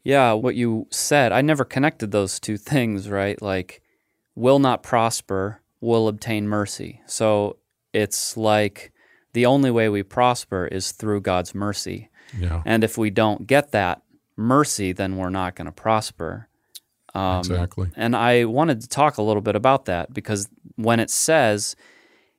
Yeah, 0.02 0.32
what 0.32 0.54
you 0.54 0.86
said, 0.90 1.32
I 1.32 1.42
never 1.42 1.64
connected 1.64 2.10
those 2.10 2.40
two 2.40 2.56
things, 2.72 3.08
right? 3.08 3.40
Like, 3.40 3.82
will 4.34 4.58
not 4.58 4.82
prosper, 4.82 5.60
will 5.80 6.08
obtain 6.08 6.48
mercy. 6.48 7.02
So 7.06 7.56
it's 7.92 8.36
like 8.36 8.92
the 9.32 9.46
only 9.46 9.70
way 9.70 9.88
we 9.88 10.02
prosper 10.02 10.66
is 10.66 10.92
through 10.92 11.20
God's 11.22 11.54
mercy. 11.54 12.08
Yeah. 12.36 12.62
And 12.64 12.84
if 12.84 12.98
we 12.98 13.10
don't 13.10 13.46
get 13.46 13.72
that 13.72 14.02
mercy, 14.36 14.92
then 14.92 15.16
we're 15.16 15.30
not 15.30 15.56
going 15.56 15.66
to 15.66 15.72
prosper. 15.72 16.48
Um, 17.14 17.38
exactly. 17.38 17.88
And 17.96 18.14
I 18.14 18.44
wanted 18.44 18.80
to 18.82 18.88
talk 18.88 19.18
a 19.18 19.22
little 19.22 19.42
bit 19.42 19.56
about 19.56 19.86
that 19.86 20.12
because 20.12 20.48
when 20.76 21.00
it 21.00 21.10
says, 21.10 21.74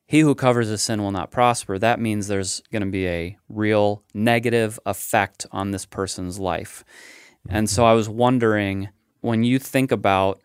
he 0.10 0.22
who 0.22 0.34
covers 0.34 0.72
a 0.72 0.78
sin 0.80 1.04
will 1.04 1.12
not 1.12 1.30
prosper, 1.30 1.78
that 1.78 2.00
means 2.00 2.28
there's 2.28 2.64
going 2.72 2.82
to 2.82 2.90
be 2.90 3.08
a 3.08 3.38
real 3.48 4.02
negative 4.12 4.80
effect 4.88 5.46
on 5.52 5.70
this 5.70 5.86
person's 5.86 6.40
life. 6.40 6.84
And 7.48 7.70
so 7.70 7.86
I 7.86 7.94
was 7.94 8.10
wondering 8.10 8.90
when 9.22 9.44
you 9.44 9.60
think 9.60 9.92
about 9.92 10.42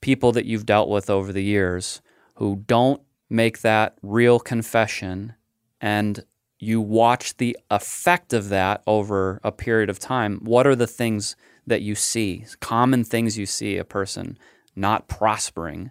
people 0.00 0.32
that 0.32 0.46
you've 0.46 0.64
dealt 0.64 0.88
with 0.88 1.10
over 1.10 1.30
the 1.30 1.44
years 1.44 2.00
who 2.36 2.64
don't 2.66 3.02
make 3.28 3.60
that 3.60 3.98
real 4.00 4.40
confession 4.40 5.34
and 5.78 6.24
you 6.58 6.80
watch 6.80 7.36
the 7.36 7.54
effect 7.70 8.32
of 8.32 8.48
that 8.48 8.82
over 8.86 9.42
a 9.44 9.52
period 9.52 9.90
of 9.90 9.98
time, 9.98 10.38
what 10.42 10.66
are 10.66 10.74
the 10.74 10.86
things 10.86 11.36
that 11.66 11.82
you 11.82 11.94
see, 11.94 12.46
common 12.60 13.04
things 13.04 13.36
you 13.36 13.44
see 13.44 13.76
a 13.76 13.84
person 13.84 14.38
not 14.74 15.06
prospering? 15.06 15.90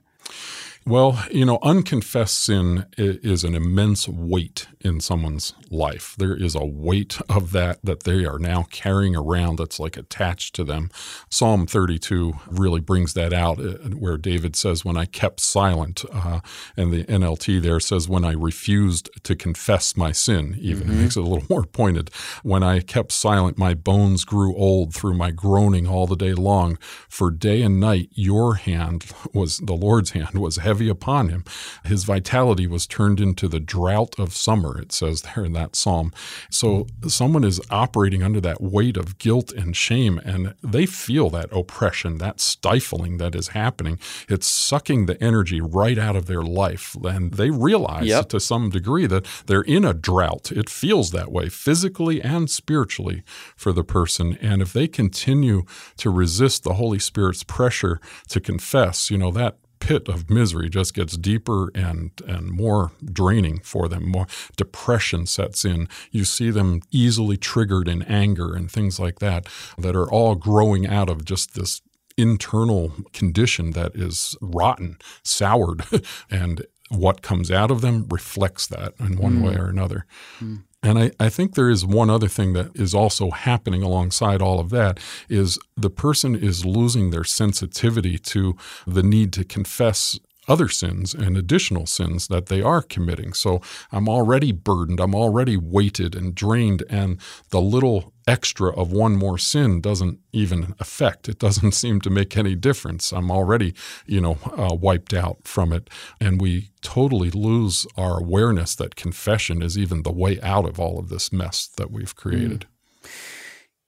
Well, 0.88 1.24
you 1.32 1.46
know, 1.46 1.58
unconfessed 1.64 2.46
sin 2.46 2.86
is 2.96 3.44
an 3.44 3.56
immense 3.56 4.08
weight 4.08 4.68
in 4.82 5.00
someone's 5.00 5.56
life. 5.72 6.14
There 6.16 6.36
is 6.36 6.54
a 6.54 6.64
weight 6.64 7.20
of 7.28 7.54
that 7.54 7.80
that 7.84 8.04
they 8.04 8.24
are 8.24 8.38
now 8.38 8.68
carrying 8.70 9.16
around 9.16 9.58
that's 9.58 9.80
like 9.80 9.98
attached 9.98 10.54
to 10.56 10.64
them. 10.64 10.92
Psalm 11.28 11.66
32 11.66 12.34
really 12.46 12.82
brings 12.82 13.16
that 13.16 13.34
out, 13.34 13.60
uh, 13.60 13.80
where 13.98 14.16
David 14.16 14.56
says, 14.56 14.86
When 14.86 14.96
I 14.96 15.06
kept 15.06 15.40
silent, 15.40 16.06
uh, 16.14 16.42
and 16.78 16.94
the 16.94 17.04
NLT 17.06 17.64
there 17.64 17.80
says, 17.80 18.08
When 18.08 18.24
I 18.24 18.34
refused 18.34 19.10
to 19.24 19.36
confess 19.36 19.98
my 19.98 20.12
sin, 20.12 20.56
even 20.60 20.84
mm-hmm. 20.84 21.00
it 21.00 21.02
makes 21.02 21.18
it 21.18 21.24
a 21.24 21.28
little 21.28 21.48
more 21.50 21.64
pointed. 21.64 22.12
When 22.44 22.62
I 22.62 22.82
kept 22.82 23.12
silent, 23.12 23.58
my 23.58 23.74
bones 23.74 24.24
grew 24.24 24.56
old 24.56 24.94
through 24.94 25.16
my 25.16 25.32
groaning 25.32 25.88
all 25.88 26.06
the 26.06 26.16
day 26.16 26.36
long. 26.36 26.78
For 27.10 27.32
day 27.32 27.64
and 27.64 27.80
night, 27.80 28.10
your 28.12 28.54
hand 28.54 29.12
was, 29.34 29.58
the 29.58 29.74
Lord's 29.74 30.12
hand 30.12 30.38
was 30.38 30.58
heavy 30.58 30.75
heavy 30.76 30.90
upon 30.90 31.30
him. 31.30 31.46
His 31.86 32.04
vitality 32.04 32.68
was 32.68 32.86
turned 32.86 33.22
into 33.22 33.48
the 33.48 33.62
drought 33.62 34.14
of 34.20 34.36
summer, 34.36 34.78
it 34.78 34.92
says 34.92 35.22
there 35.22 35.46
in 35.46 35.54
that 35.54 35.74
psalm. 35.74 36.12
So 36.50 36.88
someone 37.08 37.46
is 37.46 37.62
operating 37.70 38.22
under 38.22 38.42
that 38.42 38.62
weight 38.62 38.98
of 38.98 39.18
guilt 39.18 39.54
and 39.54 39.74
shame, 39.74 40.20
and 40.26 40.54
they 40.62 40.86
feel 40.86 41.30
that 41.30 41.48
oppression, 41.54 42.18
that 42.18 42.42
stifling 42.42 43.20
that 43.20 43.36
is 43.36 43.50
happening. 43.50 44.00
It's 44.28 44.48
sucking 44.48 45.06
the 45.06 45.22
energy 45.24 45.62
right 45.62 45.98
out 45.98 46.18
of 46.18 46.26
their 46.26 46.44
life. 46.44 46.98
And 47.06 47.34
they 47.36 47.52
realize 47.52 48.08
yep. 48.08 48.28
to 48.30 48.42
some 48.42 48.70
degree 48.70 49.08
that 49.08 49.26
they're 49.46 49.62
in 49.62 49.86
a 49.86 49.94
drought. 49.94 50.52
It 50.52 50.70
feels 50.70 51.12
that 51.12 51.32
way 51.32 51.48
physically 51.48 52.22
and 52.22 52.50
spiritually 52.50 53.24
for 53.56 53.72
the 53.72 53.86
person. 53.86 54.38
And 54.42 54.62
if 54.62 54.74
they 54.74 54.90
continue 54.90 55.64
to 55.98 56.10
resist 56.10 56.64
the 56.64 56.74
Holy 56.74 57.00
Spirit's 57.00 57.44
pressure 57.44 58.02
to 58.28 58.42
confess, 58.42 59.10
you 59.10 59.18
know, 59.18 59.32
that 59.32 59.56
pit 59.80 60.08
of 60.08 60.30
misery 60.30 60.70
just 60.70 60.94
gets 60.94 61.18
deeper 61.18 61.72
and 61.76 62.12
and 62.28 62.50
more 62.50 62.92
draining 63.04 63.60
for 63.60 63.88
them. 63.88 64.10
More 64.10 64.28
depression 64.56 65.26
sets 65.26 65.66
in. 65.66 65.88
You 66.12 66.26
see 66.26 66.52
them 66.52 66.82
easily 66.92 67.38
triggered 67.38 67.88
in 67.88 68.02
anger 68.04 68.56
and 68.56 68.72
things 68.72 69.00
like 69.00 69.20
that 69.20 69.48
that 69.78 69.96
are 69.96 70.10
all 70.10 70.36
growing 70.36 70.88
out 70.88 71.10
of 71.10 71.26
just 71.26 71.56
this 71.56 71.82
internal 72.18 72.94
condition 73.14 73.72
that 73.72 73.96
is 73.96 74.38
rotten, 74.42 74.98
soured, 75.24 75.84
and 76.30 76.66
what 76.90 77.22
comes 77.22 77.52
out 77.52 77.72
of 77.72 77.82
them 77.82 78.06
reflects 78.10 78.68
that 78.68 78.94
in 79.00 79.18
one 79.18 79.40
mm. 79.40 79.48
way 79.48 79.56
or 79.56 79.68
another. 79.68 80.06
Mm. 80.40 80.64
And 80.86 81.00
I, 81.00 81.12
I 81.20 81.30
think 81.30 81.56
there 81.56 81.70
is 81.70 81.84
one 81.84 82.12
other 82.12 82.28
thing 82.28 82.54
that 82.54 82.70
is 82.76 82.94
also 82.94 83.32
happening 83.32 83.82
alongside 83.82 84.40
all 84.40 84.60
of 84.60 84.70
that 84.70 85.00
is 85.28 85.58
the 85.76 85.90
person 85.90 86.36
is 86.36 86.64
losing 86.64 87.10
their 87.10 87.24
sensitivity 87.24 88.20
to 88.20 88.56
the 88.86 89.02
need 89.02 89.34
to 89.34 89.44
confess 89.44 90.20
other 90.48 90.68
sins 90.68 91.14
and 91.14 91.38
additional 91.38 91.86
sins 91.86 92.28
that 92.28 92.48
they 92.48 92.62
are 92.62 92.82
committing. 92.82 93.34
So 93.34 93.62
I'm 93.92 94.08
already 94.08 94.52
burdened, 94.52 95.00
I'm 95.00 95.16
already 95.16 95.58
weighted 95.58 96.16
and 96.16 96.36
drained, 96.36 96.84
and 96.90 97.20
the 97.50 97.62
little 97.62 98.14
extra 98.28 98.72
of 98.72 98.92
one 98.92 99.16
more 99.16 99.38
sin 99.38 99.82
doesn't 99.82 100.20
even 100.32 100.76
affect. 100.80 101.30
It 101.30 101.40
doesn't 101.40 101.72
seem 101.84 102.02
to 102.02 102.10
make 102.10 102.36
any 102.38 102.56
difference. 102.56 103.12
I'm 103.12 103.32
already, 103.32 103.74
you 104.06 104.22
know, 104.22 104.38
uh, 104.58 104.76
wiped 104.76 105.14
out 105.14 105.40
from 105.44 105.72
it. 105.74 105.90
And 106.20 106.42
we 106.42 106.70
totally 106.82 107.32
lose 107.32 107.88
our 107.98 108.20
awareness 108.20 108.76
that 108.76 108.96
confession 108.96 109.62
is 109.62 109.78
even 109.78 110.04
the 110.04 110.12
way 110.12 110.40
out 110.42 110.68
of 110.68 110.80
all 110.80 111.00
of 111.00 111.10
this 111.10 111.32
mess 111.32 111.68
that 111.78 111.92
we've 111.92 112.16
created. 112.16 112.62
Mm. 112.62 113.10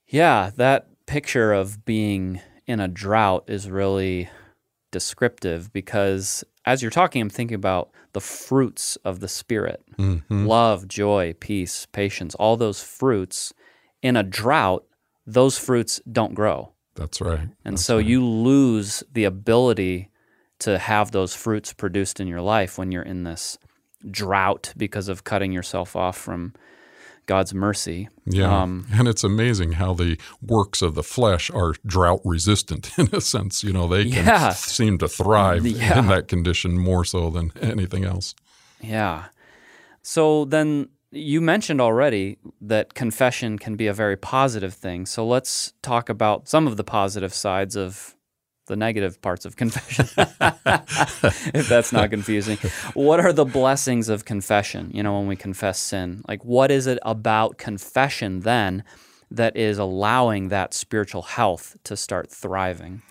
Yeah, 0.09 0.51
that 0.55 0.87
picture 1.05 1.53
of 1.53 1.83
being 1.85 2.41
in 2.65 2.79
a 2.79 2.87
drought 2.87 3.45
is 3.47 3.69
really 3.69 4.29
descriptive 4.91 5.72
because 5.74 6.44
as 6.65 6.82
you're 6.82 6.91
talking, 6.91 7.22
I'm 7.22 7.29
thinking 7.29 7.56
about 7.56 7.89
the 8.13 8.22
fruits 8.22 8.98
of 8.98 9.20
the 9.20 9.27
Spirit 9.27 9.84
mm-hmm. 9.98 10.46
love, 10.46 10.88
joy, 10.88 11.36
peace, 11.39 11.88
patience, 11.91 12.36
all 12.36 12.58
those 12.58 12.82
fruits. 12.82 13.53
In 14.01 14.15
a 14.15 14.24
drought, 14.24 14.86
those 15.25 15.58
fruits 15.58 16.00
don't 16.12 16.34
grow. 16.34 16.72
That's 16.96 17.22
right. 17.22 17.50
And 17.65 17.74
That's 17.77 17.86
so 17.86 17.98
right. 17.98 18.06
you 18.06 18.25
lose 18.25 19.03
the 19.12 19.24
ability 19.24 20.10
to 20.60 20.77
have 20.77 21.12
those 21.12 21.36
fruits 21.36 21.74
produced 21.74 22.20
in 22.20 22.27
your 22.27 22.41
life 22.41 22.77
when 22.77 22.91
you're 22.91 23.03
in 23.03 23.24
this 23.24 23.58
drought 24.10 24.74
because 24.77 25.08
of 25.08 25.24
cutting 25.24 25.51
yourself 25.51 25.96
off 25.96 26.17
from 26.17 26.53
God's 27.27 27.53
mercy. 27.53 28.10
Yeah. 28.25 28.62
Um, 28.62 28.88
and 28.91 29.07
it's 29.07 29.24
amazing 29.24 29.74
how 29.74 29.93
the 29.93 30.17
works 30.41 30.81
of 30.81 30.96
the 30.96 31.03
flesh 31.03 31.51
are 31.51 31.74
drought 31.86 32.22
resistant 32.25 32.89
in 32.98 33.10
a 33.13 33.22
sense. 33.22 33.63
You 33.63 33.74
know, 33.74 33.88
they 33.88 34.10
can 34.10 34.25
yeah. 34.25 34.50
seem 34.53 34.98
to 34.98 35.07
thrive 35.07 35.65
yeah. 35.67 36.00
in 36.00 36.07
that 36.07 36.27
condition 36.27 36.77
more 36.77 37.05
so 37.05 37.29
than 37.29 37.51
anything 37.62 38.03
else. 38.03 38.34
Yeah. 38.81 39.25
So 40.01 40.46
then 40.46 40.89
you 41.12 41.41
mentioned 41.41 41.81
already 41.81 42.38
that 42.62 42.93
confession 42.93 43.60
can 43.60 43.75
be 43.75 43.88
a 43.88 43.93
very 43.93 44.17
positive 44.17 44.74
thing. 44.74 45.05
So 45.05 45.25
let's 45.25 45.74
talk 45.81 46.10
about 46.10 46.48
some 46.48 46.67
of 46.67 46.77
the 46.77 46.84
positive 46.84 47.34
sides 47.34 47.75
of 47.75 48.16
the 48.67 48.75
negative 48.75 49.21
parts 49.21 49.45
of 49.45 49.55
confession, 49.55 50.07
if 51.53 51.67
that's 51.67 51.91
not 51.91 52.09
confusing. 52.09 52.57
What 52.93 53.19
are 53.19 53.33
the 53.33 53.45
blessings 53.45 54.09
of 54.09 54.25
confession? 54.25 54.91
You 54.93 55.03
know, 55.03 55.17
when 55.17 55.27
we 55.27 55.36
confess 55.36 55.79
sin, 55.79 56.24
like 56.27 56.45
what 56.45 56.69
is 56.69 56.86
it 56.88 57.00
about 57.01 57.57
confession 57.57 58.41
then 58.41 58.83
that 59.31 59.57
is 59.57 59.77
allowing 59.77 60.50
that 60.50 60.74
spiritual 60.74 61.24
health 61.24 61.75
to 61.83 61.97
start 61.97 62.29
thriving? 62.29 63.01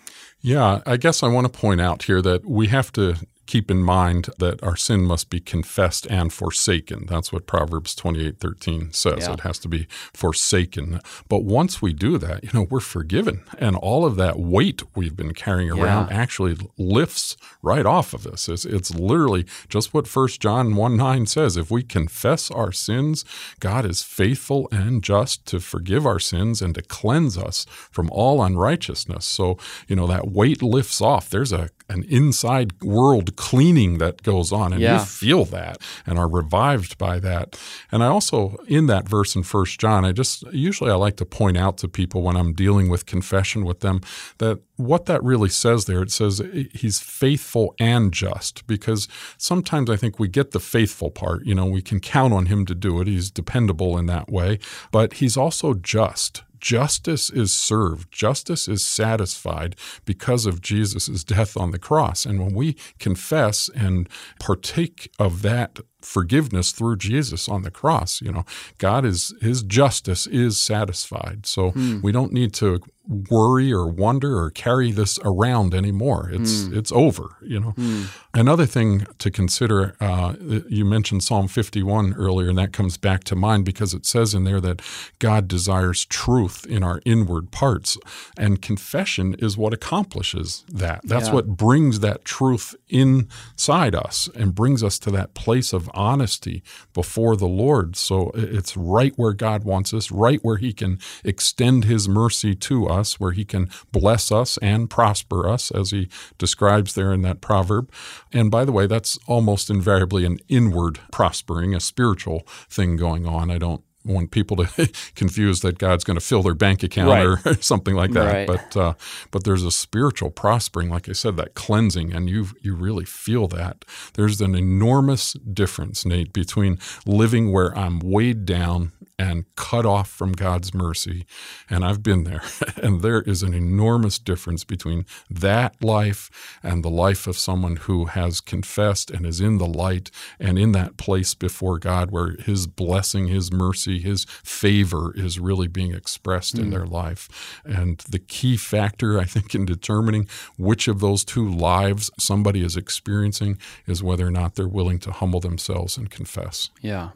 Yeah, 0.41 0.81
I 0.85 0.97
guess 0.97 1.23
I 1.23 1.27
want 1.27 1.51
to 1.51 1.59
point 1.59 1.81
out 1.81 2.03
here 2.03 2.21
that 2.21 2.45
we 2.45 2.67
have 2.67 2.91
to 2.93 3.15
keep 3.47 3.71
in 3.71 3.81
mind 3.81 4.29
that 4.37 4.61
our 4.61 4.75
sin 4.75 5.03
must 5.03 5.29
be 5.29 5.39
confessed 5.39 6.05
and 6.07 6.31
forsaken. 6.31 7.05
That's 7.07 7.31
what 7.31 7.47
Proverbs 7.47 7.95
28:13 7.95 8.93
says. 8.93 9.25
Yeah. 9.25 9.33
It 9.33 9.39
has 9.39 9.57
to 9.59 9.67
be 9.67 9.87
forsaken. 10.13 10.99
But 11.29 11.43
once 11.43 11.81
we 11.81 11.93
do 11.93 12.17
that, 12.19 12.43
you 12.43 12.49
know, 12.53 12.67
we're 12.69 12.79
forgiven. 12.81 13.41
And 13.57 13.75
all 13.75 14.05
of 14.05 14.17
that 14.17 14.37
weight 14.37 14.83
we've 14.95 15.15
been 15.15 15.33
carrying 15.33 15.71
around 15.71 16.09
yeah. 16.09 16.17
actually 16.17 16.57
lifts 16.77 17.37
right 17.61 17.85
off 17.85 18.13
of 18.13 18.27
us. 18.27 18.49
It's, 18.49 18.65
it's 18.65 18.93
literally 18.93 19.45
just 19.69 19.93
what 19.93 20.13
1 20.13 20.27
John 20.39 20.75
1 20.75 20.97
9 20.97 21.25
says. 21.25 21.57
If 21.57 21.71
we 21.71 21.83
confess 21.83 22.51
our 22.51 22.71
sins, 22.71 23.23
God 23.59 23.85
is 23.85 24.03
faithful 24.03 24.67
and 24.71 25.03
just 25.03 25.45
to 25.47 25.59
forgive 25.59 26.05
our 26.05 26.19
sins 26.19 26.61
and 26.61 26.75
to 26.75 26.81
cleanse 26.81 27.37
us 27.37 27.65
from 27.91 28.09
all 28.11 28.43
unrighteousness. 28.43 29.25
So, 29.25 29.57
you 29.87 29.95
know, 29.95 30.07
that 30.07 30.27
weight 30.27 30.61
lifts 30.61 31.01
off. 31.01 31.29
There's 31.29 31.53
a 31.53 31.69
an 31.89 32.03
inside 32.09 32.73
world 32.81 33.35
cleaning 33.35 33.97
that 33.99 34.21
goes 34.23 34.51
on, 34.51 34.73
and 34.73 34.81
Yeah. 34.81 34.99
you 34.99 35.05
feel 35.05 35.45
that 35.45 35.77
and 36.05 36.19
are 36.19 36.27
revived 36.27 36.97
by 36.97 37.19
that. 37.19 37.57
And 37.91 38.03
I 38.03 38.07
also 38.07 38.57
in 38.67 38.87
that 38.87 39.07
verse 39.07 39.35
in 39.35 39.43
First 39.43 39.79
John, 39.79 40.03
I 40.05 40.11
just 40.11 40.43
usually 40.51 40.91
I 40.91 40.95
like 40.95 41.15
to 41.17 41.25
point 41.25 41.57
out 41.57 41.77
to 41.79 41.87
people 41.87 42.21
when 42.21 42.35
I'm 42.35 42.53
dealing 42.53 42.89
with 42.89 43.05
confession 43.05 43.63
with 43.65 43.79
them 43.79 44.01
that 44.39 44.59
what 44.75 45.05
that 45.07 45.23
really 45.23 45.49
says 45.49 45.85
there, 45.85 46.01
it 46.03 46.11
says 46.11 46.41
he's 46.73 46.99
faithful 46.99 47.73
and 47.79 48.13
just 48.13 48.67
because 48.67 49.07
sometimes 49.37 49.89
I 49.89 49.95
think 49.95 50.19
we 50.19 50.27
get 50.27 50.51
the 50.51 50.59
faithful 50.59 51.09
part. 51.09 51.45
You 51.45 51.55
know, 51.55 51.65
we 51.65 51.81
can 51.81 51.99
count 51.99 52.33
on 52.33 52.45
him 52.45 52.65
to 52.67 52.75
do 52.75 53.01
it. 53.01 53.07
He's 53.07 53.31
dependable 53.31 53.97
in 53.97 54.05
that 54.07 54.29
way, 54.29 54.59
but 54.91 55.13
he's 55.13 55.35
also 55.37 55.73
just. 55.73 56.43
Justice 56.67 57.29
is 57.29 57.53
served. 57.53 58.11
Justice 58.11 58.67
is 58.67 58.85
satisfied 58.85 59.77
because 60.03 60.45
of 60.45 60.61
Jesus' 60.61 61.23
death 61.23 61.55
on 61.55 61.71
the 61.71 61.79
cross. 61.79 62.25
And 62.25 62.41
when 62.41 62.53
we 62.53 62.75
confess 62.99 63.69
and 63.73 64.09
partake 64.37 65.09
of 65.17 65.43
that 65.43 65.79
forgiveness 66.01 66.71
through 66.71 66.97
Jesus 66.97 67.49
on 67.49 67.63
the 67.63 67.71
cross, 67.71 68.21
you 68.21 68.31
know, 68.31 68.45
God 68.77 69.05
is 69.05 69.33
his 69.41 69.63
justice 69.63 70.27
is 70.27 70.61
satisfied. 70.61 71.45
So 71.45 71.71
hmm. 71.71 72.01
we 72.01 72.11
don't 72.11 72.31
need 72.31 72.53
to 72.55 72.81
worry 73.07 73.71
or 73.71 73.87
wonder 73.87 74.37
or 74.37 74.49
carry 74.49 74.91
this 74.91 75.17
around 75.23 75.73
anymore. 75.73 76.29
It's 76.31 76.65
hmm. 76.65 76.77
it's 76.77 76.91
over, 76.91 77.37
you 77.41 77.59
know. 77.59 77.71
Hmm. 77.71 78.03
Another 78.33 78.65
thing 78.65 79.07
to 79.17 79.31
consider, 79.31 79.95
uh, 79.99 80.33
you 80.69 80.85
mentioned 80.85 81.23
Psalm 81.23 81.47
51 81.47 82.13
earlier, 82.13 82.49
and 82.49 82.57
that 82.57 82.73
comes 82.73 82.97
back 82.97 83.23
to 83.25 83.35
mind 83.35 83.65
because 83.65 83.93
it 83.93 84.05
says 84.05 84.33
in 84.33 84.43
there 84.43 84.61
that 84.61 84.81
God 85.19 85.47
desires 85.47 86.05
truth 86.05 86.65
in 86.67 86.83
our 86.83 87.01
inward 87.05 87.51
parts, 87.51 87.97
and 88.37 88.61
confession 88.61 89.35
is 89.39 89.57
what 89.57 89.73
accomplishes 89.73 90.65
that. 90.67 91.01
That's 91.03 91.27
Yeah. 91.27 91.33
what 91.33 91.57
brings 91.57 92.01
that 92.01 92.25
truth 92.25 92.75
inside 92.89 93.95
us 93.95 94.29
and 94.35 94.53
brings 94.53 94.83
us 94.83 94.99
to 94.99 95.11
that 95.11 95.33
place 95.33 95.73
of 95.73 95.86
honesty 95.93 96.63
before 96.93 97.35
the 97.35 97.47
Lord. 97.47 97.95
So 97.95 98.31
it's 98.33 98.75
right 98.77 99.13
where 99.15 99.33
God 99.33 99.63
wants 99.63 99.93
us, 99.93 100.11
right 100.11 100.39
where 100.41 100.57
He 100.57 100.73
can 100.73 100.99
extend 101.23 101.85
His 101.85 102.07
mercy 102.07 102.55
to 102.55 102.87
us, 102.87 103.19
where 103.19 103.31
He 103.31 103.45
can 103.45 103.69
bless 103.91 104.31
us 104.31 104.57
and 104.59 104.89
prosper 104.89 105.47
us, 105.47 105.71
as 105.71 105.91
He 105.91 106.09
describes 106.37 106.95
there 106.95 107.13
in 107.13 107.21
that 107.21 107.41
proverb. 107.41 107.91
And 108.33 108.51
by 108.51 108.65
the 108.65 108.71
way, 108.71 108.87
that's 108.87 109.17
almost 109.27 109.69
invariably 109.69 110.25
an 110.25 110.39
inward 110.47 110.99
prospering, 111.11 111.73
a 111.73 111.79
spiritual 111.79 112.47
thing 112.69 112.95
going 112.95 113.25
on. 113.25 113.51
I 113.51 113.57
don't 113.57 113.83
want 114.07 114.31
people 114.31 114.57
to 114.57 114.91
confuse 115.15 115.61
that 115.61 115.77
God's 115.77 116.03
going 116.03 116.19
to 116.19 116.25
fill 116.25 116.43
their 116.43 116.55
bank 116.55 116.83
account 116.83 117.09
Right. 117.09 117.25
or 117.45 117.61
something 117.61 117.95
like 117.95 118.11
that. 118.11 118.33
Right. 118.33 118.47
But 118.47 118.77
uh, 118.77 118.93
but 119.31 119.43
there's 119.43 119.63
a 119.63 119.71
spiritual 119.71 120.31
prospering, 120.31 120.89
like 120.89 121.09
I 121.09 121.13
said, 121.13 121.37
that 121.37 121.53
cleansing, 121.53 122.13
and 122.13 122.29
you 122.29 122.47
you 122.61 122.75
really 122.75 123.05
feel 123.05 123.47
that. 123.49 123.85
There's 124.13 124.41
an 124.41 124.55
enormous 124.55 125.33
difference, 125.33 126.05
Nate, 126.05 126.33
between 126.33 126.79
living 127.05 127.51
where 127.51 127.77
I'm 127.77 127.99
weighed 127.99 128.45
down 128.45 128.91
and 129.19 129.45
cut 129.55 129.85
off 129.85 130.09
from 130.09 130.31
God's 130.31 130.73
mercy, 130.73 131.25
and 131.69 131.83
I've 131.83 132.03
been 132.03 132.23
there, 132.23 132.43
and 132.83 133.01
there 133.01 133.21
is 133.21 133.41
an 133.41 133.53
enormous 133.53 134.19
difference 134.19 134.63
between 134.63 135.05
that 135.29 135.83
life 135.83 136.29
and 136.61 136.83
the 136.83 136.89
life 136.89 137.25
of 137.25 137.37
someone 137.37 137.77
who 137.77 138.05
has 138.05 138.39
confessed 138.39 139.09
and 139.09 139.25
is 139.25 139.41
in 139.41 139.57
the 139.57 139.65
light 139.65 140.11
and 140.39 140.59
in 140.59 140.71
that 140.73 140.97
place 140.97 141.33
before 141.33 141.79
God 141.79 142.11
where 142.11 142.31
His 142.31 142.67
blessing, 142.67 143.27
His 143.27 143.51
mercy, 143.51 143.99
His 143.99 144.25
favor 144.43 145.13
is 145.15 145.39
really 145.39 145.67
being 145.67 145.93
expressed 145.93 146.55
in 146.55 146.65
hmm. 146.65 146.71
their 146.71 146.85
life. 146.85 147.61
And 147.65 147.97
the 148.09 148.19
key 148.19 148.55
factor, 148.55 149.19
I 149.19 149.23
think, 149.23 149.55
in 149.55 149.65
determining 149.65 150.27
which 150.57 150.87
of 150.87 150.99
those 150.99 151.25
two 151.25 151.49
lives 151.49 152.11
somebody 152.19 152.63
is 152.63 152.77
experiencing 152.77 153.57
is 153.87 154.03
whether 154.03 154.27
or 154.27 154.31
not 154.31 154.55
they're 154.55 154.67
willing 154.67 154.99
to 154.99 155.11
humble 155.11 155.39
themselves 155.39 155.97
and 155.97 156.09
confess. 156.09 156.69
Yeah. 156.81 157.09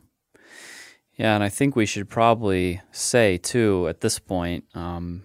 Yeah, 1.22 1.36
and 1.36 1.44
I 1.44 1.50
think 1.50 1.76
we 1.76 1.86
should 1.86 2.10
probably 2.10 2.82
say 2.92 3.38
too 3.38 3.88
at 3.88 4.02
this 4.02 4.18
point, 4.18 4.66
um, 4.74 5.22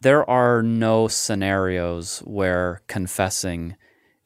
there 0.00 0.24
are 0.24 0.62
no 0.62 1.06
scenarios 1.06 2.20
where 2.20 2.80
confessing 2.86 3.76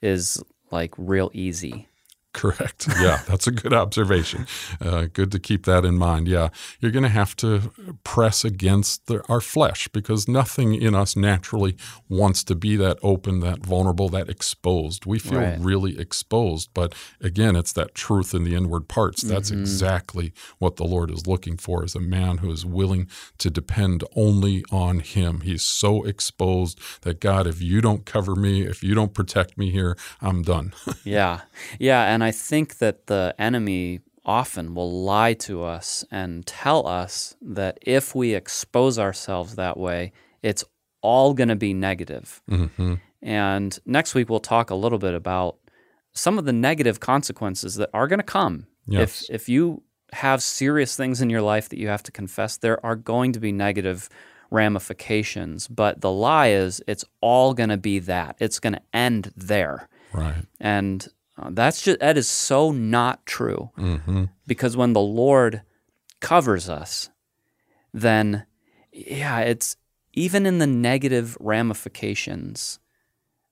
is 0.01 0.41
like 0.71 0.95
real 0.97 1.33
easy. 1.35 1.89
Correct. 2.33 2.87
Yeah, 3.01 3.23
that's 3.27 3.47
a 3.47 3.51
good 3.51 3.73
observation. 3.73 4.47
Uh, 4.81 5.07
good 5.13 5.33
to 5.33 5.39
keep 5.39 5.65
that 5.65 5.85
in 5.85 5.97
mind. 5.97 6.29
Yeah, 6.29 6.51
you're 6.81 6.91
going 6.91 7.03
to 7.05 7.09
have 7.09 7.35
to 7.37 7.73
press 8.05 8.45
against 8.45 9.07
the, 9.07 9.23
our 9.29 9.41
flesh 9.41 9.89
because 9.89 10.29
nothing 10.29 10.75
in 10.75 10.95
us 10.95 11.17
naturally 11.17 11.77
wants 12.09 12.45
to 12.45 12.55
be 12.55 12.77
that 12.77 12.99
open, 13.03 13.41
that 13.41 13.65
vulnerable, 13.65 14.09
that 14.11 14.29
exposed. 14.29 15.07
We 15.07 15.19
feel 15.19 15.39
Right. 15.41 15.59
really 15.59 15.99
exposed, 15.99 16.71
but 16.75 16.95
again, 17.23 17.57
it's 17.57 17.73
that 17.73 17.95
truth 17.95 18.35
in 18.35 18.45
the 18.45 18.55
inward 18.55 18.87
parts. 18.89 19.23
That's 19.23 19.51
exactly 19.51 20.33
what 20.59 20.77
the 20.77 20.85
Lord 20.85 21.11
is 21.11 21.27
looking 21.27 21.57
for: 21.57 21.85
is 21.85 21.95
a 21.95 22.01
man 22.01 22.39
who 22.39 22.51
is 22.53 22.67
willing 22.67 23.09
to 23.39 23.49
depend 23.51 24.05
only 24.15 24.63
on 24.71 25.01
Him. 25.01 25.41
He's 25.41 25.63
so 25.63 26.05
exposed 26.05 26.79
that 27.03 27.21
God, 27.21 27.47
if 27.47 27.63
you 27.63 27.81
don't 27.81 28.05
cover 28.05 28.35
me, 28.37 28.63
if 28.63 28.83
you 28.83 28.95
don't 28.95 29.15
protect 29.15 29.57
me 29.57 29.71
here, 29.71 29.97
I'm 30.21 30.43
done. 30.43 30.75
Yeah. 31.05 31.41
Yeah. 31.79 32.03
And 32.13 32.20
I 32.23 32.31
think 32.31 32.79
that 32.79 33.07
the 33.07 33.35
enemy 33.39 34.01
often 34.25 34.75
will 34.75 35.03
lie 35.03 35.35
to 35.35 35.63
us 35.65 36.05
and 36.11 36.47
tell 36.47 36.87
us 36.87 37.35
that 37.41 37.79
if 37.83 38.15
we 38.15 38.35
expose 38.35 38.99
ourselves 38.99 39.57
that 39.57 39.77
way, 39.77 40.13
it's 40.43 40.65
all 41.03 41.35
going 41.35 41.49
to 41.49 41.57
be 41.57 41.73
negative. 41.75 42.43
hmm 42.49 42.95
And 43.23 43.79
next 43.87 44.15
week, 44.15 44.29
we'll 44.29 44.41
talk 44.41 44.71
a 44.71 44.75
little 44.75 44.99
bit 44.99 45.15
about 45.15 45.57
some 46.13 46.39
of 46.39 46.45
the 46.45 46.53
negative 46.53 47.01
consequences 47.01 47.77
that 47.77 47.91
are 47.95 48.09
going 48.09 48.19
to 48.19 48.25
come. 48.25 48.67
Yes. 48.87 49.27
If, 49.29 49.43
if 49.43 49.49
you 49.49 49.83
have 50.13 50.43
serious 50.43 50.97
things 50.97 51.21
in 51.21 51.31
your 51.31 51.43
life 51.43 51.69
that 51.69 51.79
you 51.79 51.89
have 51.89 52.03
to 52.05 52.13
confess, 52.13 52.57
there 52.57 52.85
are 52.85 52.97
going 52.97 53.33
to 53.33 53.41
be 53.41 53.53
negative 53.53 54.09
ramifications. 54.51 55.69
But 55.69 56.01
the 56.01 56.11
lie 56.11 56.49
is 56.49 56.83
it's 56.87 57.05
all 57.21 57.55
going 57.55 57.69
to 57.69 57.77
be 57.77 58.01
that, 58.01 58.37
it's 58.39 58.59
going 58.59 58.75
to 58.75 58.83
end 58.93 59.33
there. 59.37 59.89
Right. 60.13 60.45
And 60.59 61.07
uh, 61.41 61.49
that's 61.53 61.83
just 61.83 62.01
that 62.01 62.17
is 62.19 62.29
so 62.29 62.71
not 62.71 63.25
true 63.27 63.71
hmm 63.77 64.25
because 64.47 64.77
when 64.77 64.93
the 64.93 65.01
Lord 65.01 65.63
covers 66.21 66.69
us, 66.69 67.09
then 67.95 68.47
yeah, 68.93 69.41
it's 69.41 69.77
even 70.13 70.45
in 70.45 70.59
the 70.59 70.67
negative 70.67 71.37
ramifications, 71.41 72.79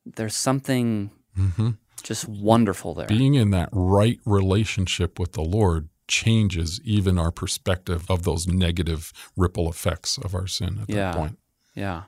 there's 0.04 0.36
something 0.36 1.10
hmm 1.34 1.70
just 2.02 2.28
wonderful 2.28 2.94
there. 2.94 3.06
Being 3.08 3.34
in 3.34 3.50
that 3.50 3.68
right 3.72 4.20
relationship 4.24 5.18
with 5.18 5.32
the 5.32 5.42
Lord 5.42 5.88
changes 6.06 6.80
even 6.84 7.18
our 7.18 7.30
perspective 7.30 8.10
of 8.10 8.22
those 8.22 8.46
negative 8.46 9.12
ripple 9.36 9.68
effects 9.68 10.16
of 10.18 10.34
our 10.34 10.46
sin 10.46 10.78
at 10.82 10.88
Yeah. 10.88 11.12
that 11.12 11.18
point. 11.18 11.38
Yeah. 11.74 12.02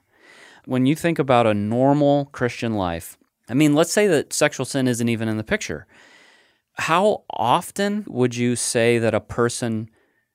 When 0.64 0.87
you 0.87 0.95
think 0.95 1.19
about 1.19 1.47
a 1.47 1.55
normal 1.55 2.27
Christian 2.27 2.75
life, 2.75 3.19
I 3.50 3.54
mean, 3.54 3.74
let's 3.74 3.92
say 3.92 4.06
that 4.06 4.32
sexual 4.32 4.64
sin 4.64 4.86
isn't 4.86 5.08
even 5.08 5.28
in 5.28 5.36
the 5.36 5.44
picture. 5.44 5.86
How 6.74 7.24
often 7.30 8.04
would 8.08 8.36
you 8.36 8.54
say 8.56 8.98
that 8.98 9.12
a 9.12 9.20
person 9.20 9.90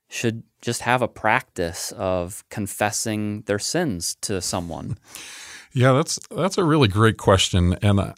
should 0.10 0.44
just 0.62 0.82
have 0.82 1.02
a 1.02 1.08
practice 1.08 1.94
of 1.94 2.44
confessing 2.50 3.42
their 3.44 3.58
sins 3.58 4.16
to 4.22 4.42
someone? 4.42 4.98
Yeah, 5.78 5.92
that's 5.92 6.18
that's 6.32 6.58
a 6.58 6.64
really 6.64 6.88
great 6.88 7.18
question, 7.18 7.74
and 7.82 8.00
uh, 8.00 8.14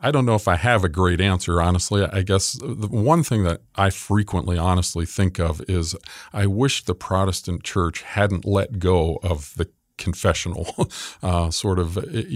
I 0.00 0.10
don't 0.10 0.24
know 0.24 0.34
if 0.34 0.48
I 0.48 0.56
have 0.56 0.82
a 0.82 0.88
great 0.88 1.20
answer. 1.20 1.60
Honestly, 1.60 2.06
I 2.10 2.22
guess 2.22 2.54
the 2.54 2.88
one 2.88 3.22
thing 3.22 3.42
that 3.42 3.60
I 3.74 3.90
frequently, 3.90 4.56
honestly 4.56 5.04
think 5.04 5.38
of 5.38 5.60
is 5.68 5.94
I 6.32 6.46
wish 6.46 6.84
the 6.84 6.94
Protestant 6.94 7.64
Church 7.64 8.00
hadn't 8.00 8.46
let 8.46 8.78
go 8.78 9.18
of 9.22 9.52
the 9.58 9.68
confessional 10.06 10.66
uh, 11.28 11.48
sort 11.62 11.78
of 11.84 11.88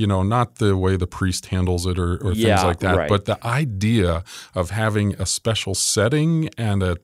you 0.03 0.07
know 0.07 0.23
not 0.37 0.47
the 0.57 0.73
way 0.85 0.95
the 1.05 1.11
priest 1.19 1.43
handles 1.55 1.83
it 1.91 1.99
or, 1.99 2.13
or 2.25 2.31
things 2.35 2.47
Yeah, 2.63 2.63
like 2.71 2.81
that 2.87 2.97
right. 2.97 3.09
but 3.15 3.23
the 3.33 3.39
idea 3.65 4.11
of 4.55 4.65
having 4.71 5.09
a 5.25 5.27
special 5.39 5.75
setting 5.75 6.49
and 6.69 6.83
a 6.83 6.95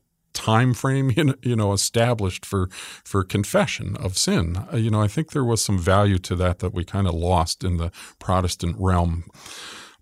time 0.48 0.72
frame 0.82 1.10
you 1.16 1.24
know, 1.24 1.34
you 1.50 1.56
know 1.60 1.72
established 1.72 2.44
for 2.50 2.62
for 3.10 3.20
confession 3.36 3.88
of 4.06 4.10
sin 4.26 4.44
Uh, 4.72 4.76
you 4.84 4.90
know 4.92 5.02
i 5.06 5.08
think 5.14 5.26
there 5.30 5.48
was 5.52 5.60
some 5.68 5.78
value 5.94 6.18
to 6.28 6.34
that 6.42 6.56
that 6.62 6.72
we 6.76 6.82
kind 6.84 7.06
of 7.10 7.14
lost 7.30 7.64
in 7.68 7.76
the 7.82 7.90
protestant 8.26 8.74
realm 8.78 9.14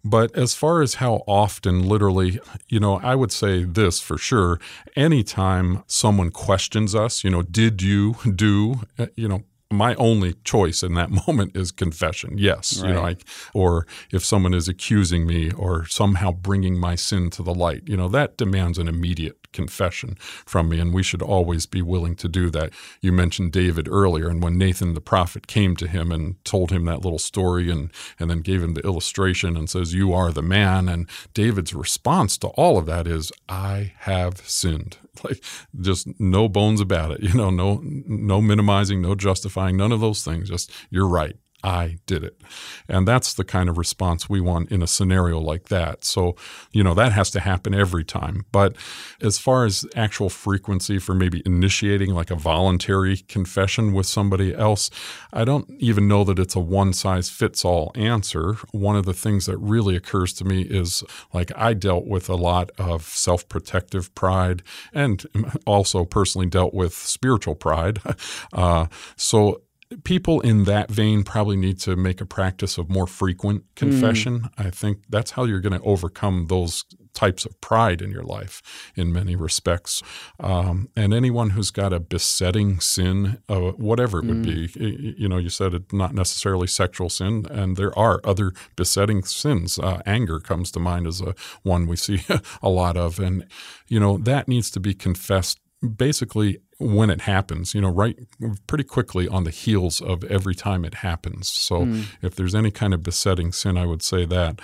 but 0.03 0.29
as 0.45 0.55
far 0.55 0.81
as 0.81 0.95
how 0.95 1.15
often, 1.27 1.75
literally, 1.93 2.41
you 2.75 2.81
know, 2.81 2.95
I 3.13 3.15
would 3.21 3.33
say 3.33 3.65
this 3.65 4.01
for 4.01 4.17
sure. 4.17 4.59
Anytime 4.97 5.83
someone 5.87 6.31
questions 6.31 6.95
us, 6.95 7.23
you 7.25 7.31
know, 7.31 7.43
did 7.43 7.83
you 7.83 8.15
do, 8.47 8.81
uh, 8.99 9.07
you 9.15 9.29
know, 9.29 9.43
my 9.71 9.95
only 9.95 10.35
choice 10.45 10.83
in 10.83 10.95
that 10.95 11.11
moment 11.27 11.57
is 11.57 11.71
confession. 11.71 12.37
Yes, 12.37 12.83
you 12.83 12.93
know, 12.93 13.05
I, 13.05 13.17
or 13.55 13.87
if 14.13 14.25
someone 14.25 14.55
is 14.55 14.69
accusing 14.69 15.27
me 15.27 15.51
or 15.53 15.87
somehow 15.87 16.33
bringing 16.33 16.79
my 16.79 16.95
sin 16.95 17.31
to 17.31 17.43
the 17.43 17.55
light, 17.55 17.83
you 17.87 17.97
know, 17.97 18.09
that 18.09 18.37
demands 18.37 18.79
an 18.79 18.89
immediate 18.89 19.40
confession 19.53 20.17
from 20.19 20.69
me, 20.69 20.81
and 20.81 20.93
we 20.93 21.03
should 21.03 21.23
always 21.23 21.67
be 21.67 21.83
willing 21.83 22.17
to 22.17 22.29
do 22.29 22.51
that. 22.51 22.73
You 23.01 23.13
mentioned 23.13 23.53
David 23.53 23.89
earlier, 23.89 24.29
and 24.29 24.43
when 24.43 24.59
Nathan 24.59 24.95
the 24.95 25.01
prophet 25.01 25.47
came 25.47 25.77
to 25.77 25.87
him 25.87 26.13
and 26.13 26.43
told 26.45 26.71
him 26.71 26.85
that 26.85 27.03
little 27.03 27.19
story 27.19 27.71
and, 27.71 27.91
and 28.19 28.31
then 28.31 28.41
gave 28.41 28.63
him 28.63 28.75
the 28.75 28.83
illustration 28.83 29.57
and 29.57 29.69
says, 29.69 29.95
You 29.95 30.13
are 30.13 30.33
the 30.33 30.43
man. 30.43 30.89
And 30.89 31.09
David's 31.35 31.75
response 31.75 32.39
to 32.39 32.49
all 32.49 32.79
of 32.79 32.87
that 32.87 33.07
is, 33.07 33.33
I 33.49 33.93
have 34.01 34.39
sinned. 34.49 34.99
Like 35.23 35.45
just 35.79 36.09
no 36.19 36.49
bones 36.49 36.81
about 36.81 37.11
it, 37.11 37.21
you 37.21 37.35
know, 37.35 37.51
no 37.51 37.83
no 37.83 38.41
minimizing, 38.41 39.03
no 39.03 39.15
justifying, 39.15 39.77
none 39.77 39.93
of 39.93 40.01
those 40.01 40.25
things. 40.25 40.49
Just 40.49 40.71
you're 40.89 41.09
right. 41.09 41.37
I 41.63 41.99
did 42.07 42.25
it. 42.25 42.41
And 42.89 43.07
that's 43.07 43.35
the 43.35 43.45
kind 43.45 43.69
of 43.69 43.79
response 43.79 44.29
we 44.29 44.41
want 44.41 44.71
in 44.71 44.83
a 44.83 44.87
scenario 44.87 45.39
like 45.39 45.69
that. 45.69 46.05
So, 46.05 46.37
you 46.73 46.83
know, 46.83 46.95
that 46.95 47.13
has 47.13 47.31
to 47.33 47.41
happen 47.41 47.75
every 47.75 48.05
time. 48.05 48.47
But 48.53 48.77
as 49.21 49.39
far 49.39 49.65
as 49.65 49.85
actual 49.95 50.31
frequency 50.31 50.99
for 50.99 51.15
maybe 51.15 51.43
initiating 51.45 52.15
like 52.15 52.31
a 52.31 52.37
voluntary 52.37 53.19
confession 53.19 53.93
with 53.93 54.07
somebody 54.07 54.55
else, 54.55 54.91
I 55.33 55.45
don't 55.45 55.71
even 55.79 56.09
know 56.09 56.25
that 56.25 56.39
it's 56.39 56.57
a 56.57 56.61
one 56.61 56.93
size 56.93 57.29
fits 57.31 57.65
all 57.65 57.93
answer. 57.95 58.55
One 58.73 58.97
of 58.97 59.05
the 59.05 59.15
things 59.15 59.47
that 59.47 59.59
really 59.59 59.97
occurs 59.97 60.33
to 60.35 60.45
me 60.45 60.63
is 60.63 61.05
like 61.33 61.53
I 61.57 61.75
dealt 61.75 62.07
with 62.07 62.29
a 62.29 62.37
lot 62.37 62.71
of 62.79 63.03
self 63.03 63.49
protective 63.49 64.15
pride 64.15 64.63
and 64.93 65.25
also 65.67 66.05
personally 66.05 66.47
dealt 66.47 66.75
with 66.75 66.95
spiritual 66.95 67.55
pride. 67.55 67.99
Uh, 68.53 68.87
so, 69.17 69.63
people 70.05 70.41
in 70.41 70.65
that 70.65 70.91
vein 70.91 71.25
probably 71.25 71.57
need 71.57 71.79
to 71.81 71.97
make 71.97 72.21
a 72.21 72.27
practice 72.27 72.79
of 72.79 72.89
more 72.89 73.07
frequent 73.07 73.65
confession. 73.75 74.41
Mm. 74.41 74.67
I 74.67 74.71
think 74.71 74.99
that's 75.09 75.33
how 75.33 75.45
you're 75.45 75.61
going 75.61 75.79
to 75.79 75.85
overcome 75.85 76.47
those 76.47 76.85
types 77.13 77.45
of 77.45 77.61
pride 77.61 78.01
in 78.01 78.11
your 78.11 78.23
life 78.23 78.63
in 78.95 79.13
many 79.13 79.35
respects. 79.35 80.03
Um, 80.39 80.89
and 80.95 81.13
anyone 81.13 81.51
who's 81.51 81.71
got 81.71 81.93
a 81.93 81.99
besetting 81.99 82.81
sin, 82.81 83.43
uh, 83.49 83.73
whatever 83.73 84.21
it 84.21 84.27
would 84.27 84.43
mm. 84.43 84.75
be, 84.75 85.15
you 85.19 85.29
know, 85.29 85.39
you 85.39 85.49
said 85.49 85.75
it 85.75 85.93
not 85.93 86.15
necessarily 86.15 86.69
sexual 86.69 87.09
sin, 87.09 87.47
and 87.51 87.77
there 87.77 87.97
are 87.99 88.21
other 88.25 88.53
besetting 88.77 89.25
sins. 89.25 89.79
Uh, 89.79 90.01
anger 90.07 90.39
comes 90.39 90.71
to 90.73 90.81
mind 90.81 91.07
as 91.07 91.21
a 91.21 91.35
one 91.63 91.87
we 91.87 91.97
see 91.97 92.23
a 92.63 92.69
lot 92.69 92.97
of, 92.97 93.19
and 93.19 93.45
you 93.89 93.99
know 93.99 94.17
that 94.19 94.47
needs 94.47 94.71
to 94.71 94.81
be 94.81 94.95
confessed 94.95 95.59
basically 95.97 96.59
when 96.81 97.11
it 97.11 97.23
happens, 97.23 97.75
you 97.75 97.81
know, 97.81 97.91
right 97.91 98.19
pretty 98.67 98.85
quickly 98.85 99.29
on 99.29 99.45
the 99.45 99.51
heels 99.51 100.01
of 100.01 100.25
every 100.25 100.55
time 100.55 100.85
it 100.85 100.95
happens. 100.95 101.49
So 101.49 101.85
mm. 101.85 102.05
if 102.23 102.35
there's 102.35 102.55
any 102.55 102.71
kind 102.71 102.95
of 102.95 103.03
besetting 103.03 103.53
sin, 103.53 103.77
I 103.77 103.85
would 103.85 104.03
say 104.03 104.25
that. 104.25 104.61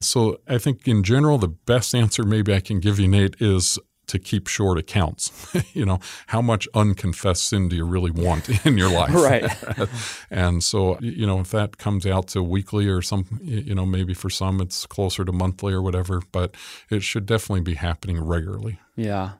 So 0.00 0.38
I 0.48 0.58
think 0.58 0.86
in 0.86 1.02
general, 1.02 1.38
the 1.38 1.48
best 1.48 1.94
answer 1.94 2.22
maybe 2.22 2.54
I 2.54 2.60
can 2.60 2.78
give 2.78 3.00
you, 3.00 3.08
Nate, 3.08 3.34
is 3.40 3.78
to 4.06 4.18
keep 4.18 4.46
short 4.46 4.78
accounts. 4.78 5.32
you 5.74 5.84
know, 5.84 6.00
how 6.28 6.40
much 6.40 6.68
unconfessed 6.74 7.48
sin 7.48 7.68
do 7.68 7.76
you 7.76 7.84
really 7.84 8.10
want 8.10 8.48
in 8.66 8.76
your 8.76 8.90
life? 8.90 9.14
right. 9.14 9.88
and 10.30 10.62
so, 10.62 10.98
you 11.00 11.26
know, 11.26 11.40
if 11.40 11.50
that 11.50 11.78
comes 11.78 12.06
out 12.06 12.28
to 12.28 12.42
weekly 12.42 12.86
or 12.86 13.02
some, 13.02 13.40
you 13.42 13.74
know, 13.74 13.86
maybe 13.86 14.14
for 14.14 14.30
some 14.30 14.60
it's 14.60 14.86
closer 14.86 15.24
to 15.24 15.32
monthly 15.32 15.72
or 15.72 15.82
whatever, 15.82 16.22
but 16.32 16.54
it 16.90 17.02
should 17.02 17.26
definitely 17.26 17.62
be 17.62 17.74
happening 17.74 18.20
regularly. 18.20 18.78
Yeah. 18.96 19.32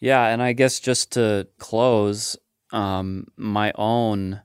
Yeah, 0.00 0.26
and 0.26 0.42
I 0.42 0.52
guess 0.52 0.80
just 0.80 1.12
to 1.12 1.46
close, 1.58 2.36
um, 2.72 3.26
my 3.36 3.72
own 3.74 4.40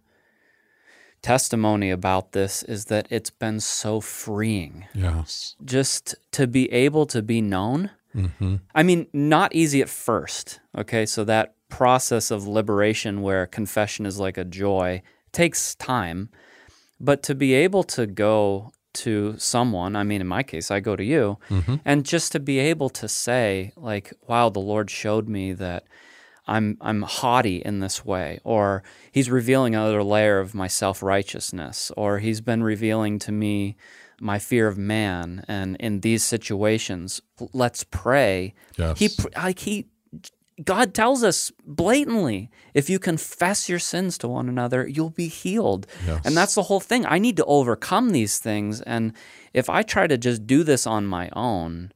testimony 1.24 1.90
about 1.90 2.34
this 2.34 2.62
is 2.64 2.86
that 2.86 3.08
it's 3.10 3.32
been 3.32 3.60
so 3.60 4.00
freeing. 4.00 4.86
Yes. 4.94 5.56
Just 5.64 6.16
to 6.34 6.46
be 6.46 6.72
able 6.72 7.08
to 7.08 7.24
be 7.24 7.42
known. 7.42 7.90
Mm-hmm. 8.16 8.56
I 8.76 8.84
mean, 8.84 9.08
not 9.14 9.54
easy 9.56 9.82
at 9.82 9.90
first. 9.90 10.60
Okay. 10.78 11.06
So 11.06 11.24
that 11.24 11.56
process 11.70 12.30
of 12.30 12.48
liberation 12.48 13.22
where 13.22 13.48
confession 13.48 14.06
is 14.06 14.20
like 14.20 14.38
a 14.38 14.46
joy 14.46 15.02
takes 15.32 15.76
time. 15.76 16.30
But 17.00 17.24
to 17.24 17.36
be 17.36 17.54
able 17.54 17.84
to 17.84 18.06
go 18.06 18.72
to 18.94 19.36
someone, 19.38 19.96
I 19.96 20.04
mean, 20.04 20.22
in 20.22 20.28
my 20.28 20.44
case, 20.44 20.70
I 20.70 20.80
go 20.80 20.96
to 20.96 21.04
you, 21.04 21.40
mm-hmm. 21.50 21.78
and 21.84 22.06
just 22.06 22.32
to 22.34 22.40
be 22.40 22.60
able 22.60 22.90
to 22.92 23.08
say, 23.08 23.74
like, 23.76 24.14
wow, 24.28 24.50
the 24.50 24.60
Lord 24.60 24.92
showed 24.92 25.28
me 25.28 25.54
that 25.54 25.86
I'm 26.48 26.78
I'm 26.80 27.02
haughty 27.02 27.58
in 27.58 27.80
this 27.80 28.06
way, 28.06 28.40
or 28.44 28.84
He's 29.12 29.30
revealing 29.30 29.76
another 29.76 30.04
layer 30.04 30.40
of 30.40 30.54
my 30.54 30.68
self 30.68 31.02
righteousness, 31.02 31.92
or 31.98 32.20
He's 32.20 32.42
been 32.42 32.64
revealing 32.64 33.20
to 33.20 33.32
me 33.32 33.76
my 34.24 34.40
fear 34.40 34.68
of 34.68 34.78
man, 34.78 35.44
and 35.48 35.76
in 35.78 36.00
these 36.00 36.24
situations, 36.24 37.22
let's 37.52 37.84
pray. 37.84 38.54
Yes. 38.78 39.00
He 39.00 39.10
like 39.36 39.60
He 39.60 39.88
God 40.64 40.94
tells 40.94 41.24
us 41.24 41.52
blatantly 41.66 42.50
if 42.74 42.90
you 42.90 43.00
confess 43.00 43.68
your 43.68 43.80
sins 43.80 44.18
to 44.20 44.28
one 44.28 44.48
another, 44.48 44.88
you'll 44.88 45.10
be 45.10 45.28
healed. 45.28 45.88
Yes. 46.06 46.22
And 46.26 46.38
that's 46.38 46.56
the 46.56 46.64
whole 46.64 46.80
thing. 46.80 47.06
I 47.06 47.18
need 47.20 47.38
to 47.38 47.46
overcome 47.46 48.12
these 48.12 48.40
things. 48.40 48.82
And 48.82 49.14
if 49.54 49.70
I 49.70 49.82
try 49.82 50.08
to 50.08 50.18
just 50.18 50.46
do 50.46 50.64
this 50.64 50.86
on 50.86 51.06
my 51.06 51.30
own, 51.34 51.92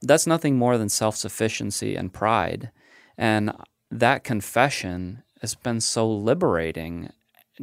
that's 0.00 0.26
nothing 0.26 0.56
more 0.56 0.78
than 0.78 0.88
self 0.88 1.16
sufficiency 1.16 1.96
and 1.96 2.12
pride. 2.12 2.70
And 3.16 3.52
that 3.90 4.22
confession 4.22 5.22
has 5.40 5.54
been 5.54 5.80
so 5.80 6.08
liberating 6.10 7.10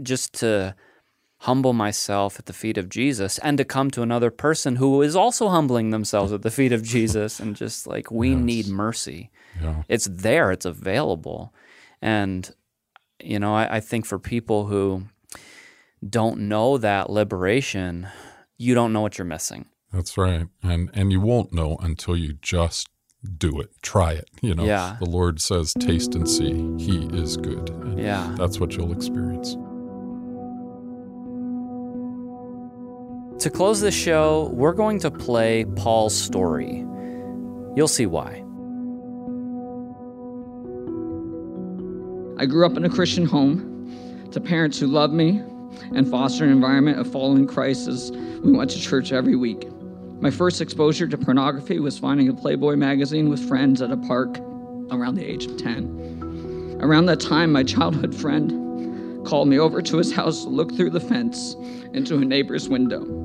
just 0.02 0.34
to 0.34 0.76
humble 1.46 1.74
myself 1.74 2.40
at 2.40 2.48
the 2.48 2.54
feet 2.54 2.78
of 2.78 2.90
Jesus 2.90 3.38
and 3.40 3.58
to 3.58 3.64
come 3.64 3.92
to 3.92 4.02
another 4.02 4.32
person 4.32 4.78
who 4.78 5.04
is 5.04 5.16
also 5.16 5.48
humbling 5.50 5.92
themselves 5.92 6.34
at 6.34 6.42
the 6.42 6.50
feet 6.50 6.72
of 6.72 6.82
Jesus 6.82 7.40
and 7.40 7.56
just 7.56 7.86
like, 7.86 8.10
we 8.10 8.32
yes. 8.32 8.40
need 8.40 8.68
mercy. 8.68 9.30
Yeah. 9.62 9.84
It's 9.88 10.06
there, 10.06 10.52
it's 10.52 10.66
available. 10.66 11.54
And, 12.02 12.52
you 13.24 13.40
know, 13.40 13.54
I, 13.54 13.78
I 13.78 13.80
think 13.80 14.06
for 14.06 14.18
people 14.18 14.66
who 14.66 15.04
don't 16.08 16.40
know 16.48 16.80
that 16.80 17.12
liberation, 17.12 18.08
you 18.58 18.74
don't 18.74 18.92
know 18.92 19.02
what 19.02 19.18
you're 19.18 19.26
missing. 19.26 19.66
That's 19.94 20.18
right. 20.18 20.48
And 20.64 20.90
and 20.94 21.12
you 21.12 21.22
won't 21.22 21.54
know 21.54 21.78
until 21.80 22.18
you 22.18 22.34
just 22.42 22.90
do 23.38 23.60
it. 23.60 23.70
Try 23.82 24.14
it. 24.14 24.30
You 24.42 24.56
know, 24.56 24.66
yeah. 24.66 24.98
the 25.00 25.10
Lord 25.10 25.40
says, 25.40 25.74
taste 25.80 26.16
and 26.16 26.28
see. 26.28 26.54
He 26.84 27.06
is 27.14 27.38
good. 27.38 27.70
And 27.70 28.00
yeah. 28.00 28.36
That's 28.38 28.60
what 28.60 28.76
you'll 28.76 28.92
experience. 28.92 29.56
To 33.46 33.52
close 33.52 33.80
the 33.80 33.92
show, 33.92 34.50
we're 34.54 34.74
going 34.74 34.98
to 35.02 35.12
play 35.12 35.66
Paul's 35.76 36.18
story. 36.18 36.78
You'll 37.76 37.88
see 37.88 38.08
why. 38.08 38.44
I 42.42 42.48
grew 42.48 42.66
up 42.66 42.76
in 42.76 42.86
a 42.86 42.90
Christian 42.90 43.24
home 43.24 44.28
to 44.32 44.42
parents 44.42 44.80
who 44.80 44.88
loved 44.88 45.14
me 45.14 45.44
and 45.94 46.10
fostered 46.10 46.48
an 46.48 46.56
environment 46.56 46.98
of 46.98 47.12
following 47.12 47.46
Christ 47.46 47.88
as 47.88 48.10
we 48.44 48.52
went 48.52 48.72
to 48.72 48.80
church 48.80 49.12
every 49.12 49.36
week. 49.36 49.70
My 50.20 50.32
first 50.32 50.60
exposure 50.60 51.08
to 51.08 51.16
pornography 51.16 51.80
was 51.80 52.00
finding 52.00 52.30
a 52.30 52.34
Playboy 52.34 52.78
magazine 52.78 53.30
with 53.30 53.48
friends 53.48 53.80
at 53.80 53.92
a 53.92 53.98
park 53.98 54.40
around 54.90 55.18
the 55.18 55.24
age 55.24 55.46
of 55.46 55.56
10. 55.58 56.80
Around 56.82 57.06
that 57.06 57.20
time, 57.20 57.52
my 57.52 57.62
childhood 57.62 58.16
friend 58.16 59.24
called 59.24 59.48
me 59.48 59.60
over 59.60 59.84
to 59.84 59.98
his 59.98 60.12
house 60.12 60.46
to 60.46 60.50
look 60.50 60.76
through 60.76 60.90
the 60.90 61.00
fence 61.00 61.56
into 61.94 62.18
a 62.18 62.26
neighbor's 62.26 62.68
window. 62.68 63.25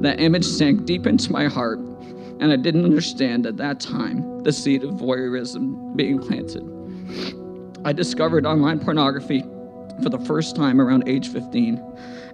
That 0.00 0.20
image 0.20 0.44
sank 0.44 0.84
deep 0.84 1.06
into 1.06 1.32
my 1.32 1.46
heart, 1.46 1.78
and 1.78 2.52
I 2.52 2.56
didn't 2.56 2.84
understand 2.84 3.46
at 3.46 3.56
that 3.58 3.80
time 3.80 4.42
the 4.42 4.52
seed 4.52 4.84
of 4.84 4.90
voyeurism 4.90 5.96
being 5.96 6.18
planted. 6.18 6.62
I 7.84 7.92
discovered 7.92 8.46
online 8.46 8.80
pornography 8.80 9.42
for 10.02 10.08
the 10.08 10.18
first 10.18 10.56
time 10.56 10.80
around 10.80 11.08
age 11.08 11.28
15. 11.28 11.80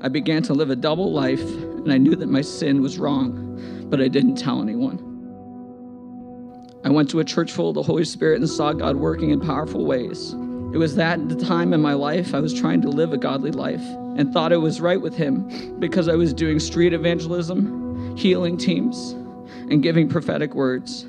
I 0.01 0.09
began 0.09 0.43
to 0.45 0.55
live 0.55 0.71
a 0.71 0.77
double 0.77 1.13
life, 1.13 1.43
and 1.43 1.93
I 1.93 1.99
knew 1.99 2.17
that 2.17 2.29
my 2.29 2.41
sin 2.41 2.81
was 2.83 2.99
wrong, 2.99 3.87
but 3.91 4.01
I 4.01 4.09
didn't 4.09 4.37
tell 4.37 4.63
anyone. 4.63 5.07
I 6.83 6.89
went 6.89 7.11
to 7.11 7.21
a 7.21 7.25
church 7.25 7.53
full 7.53 7.69
of 7.69 7.75
the 7.75 7.83
Holy 7.83 8.05
Spirit 8.05 8.41
and 8.41 8.49
saw 8.49 8.73
God 8.73 8.97
working 8.97 9.31
in 9.31 9.41
powerful 9.41 9.85
ways. 9.85 10.33
It 10.73 10.79
was 10.79 10.97
that 10.97 11.29
the 11.29 11.37
time 11.37 11.75
in 11.75 11.83
my 11.83 11.93
life 11.93 12.35
I 12.35 12.41
was 12.41 12.55
trying 12.55 12.81
to 12.83 12.89
live 12.89 13.13
a 13.13 13.19
godly 13.19 13.51
life 13.51 13.85
and 14.17 14.33
thought 14.33 14.53
it 14.53 14.59
was 14.59 14.81
right 14.81 15.01
with 15.01 15.15
Him 15.15 15.79
because 15.79 16.09
I 16.09 16.15
was 16.15 16.33
doing 16.33 16.59
street 16.59 16.93
evangelism, 16.93 18.17
healing 18.17 18.57
teams, 18.57 19.13
and 19.71 19.83
giving 19.83 20.09
prophetic 20.09 20.55
words. 20.55 21.07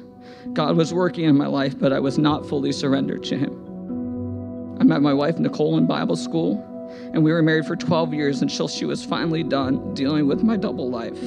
God 0.53 0.75
was 0.75 0.93
working 0.93 1.25
in 1.25 1.37
my 1.37 1.47
life, 1.47 1.77
but 1.77 1.93
I 1.93 1.99
was 1.99 2.17
not 2.17 2.47
fully 2.47 2.71
surrendered 2.71 3.23
to 3.25 3.37
Him. 3.37 4.77
I 4.79 4.83
met 4.83 5.01
my 5.01 5.13
wife, 5.13 5.37
Nicole, 5.37 5.77
in 5.77 5.85
Bible 5.85 6.15
school, 6.15 6.67
and 7.13 7.23
we 7.23 7.31
were 7.31 7.41
married 7.41 7.65
for 7.65 7.75
12 7.75 8.13
years 8.13 8.41
until 8.41 8.67
she 8.67 8.85
was 8.85 9.05
finally 9.05 9.43
done 9.43 9.93
dealing 9.93 10.27
with 10.27 10.43
my 10.43 10.57
double 10.57 10.89
life. 10.89 11.21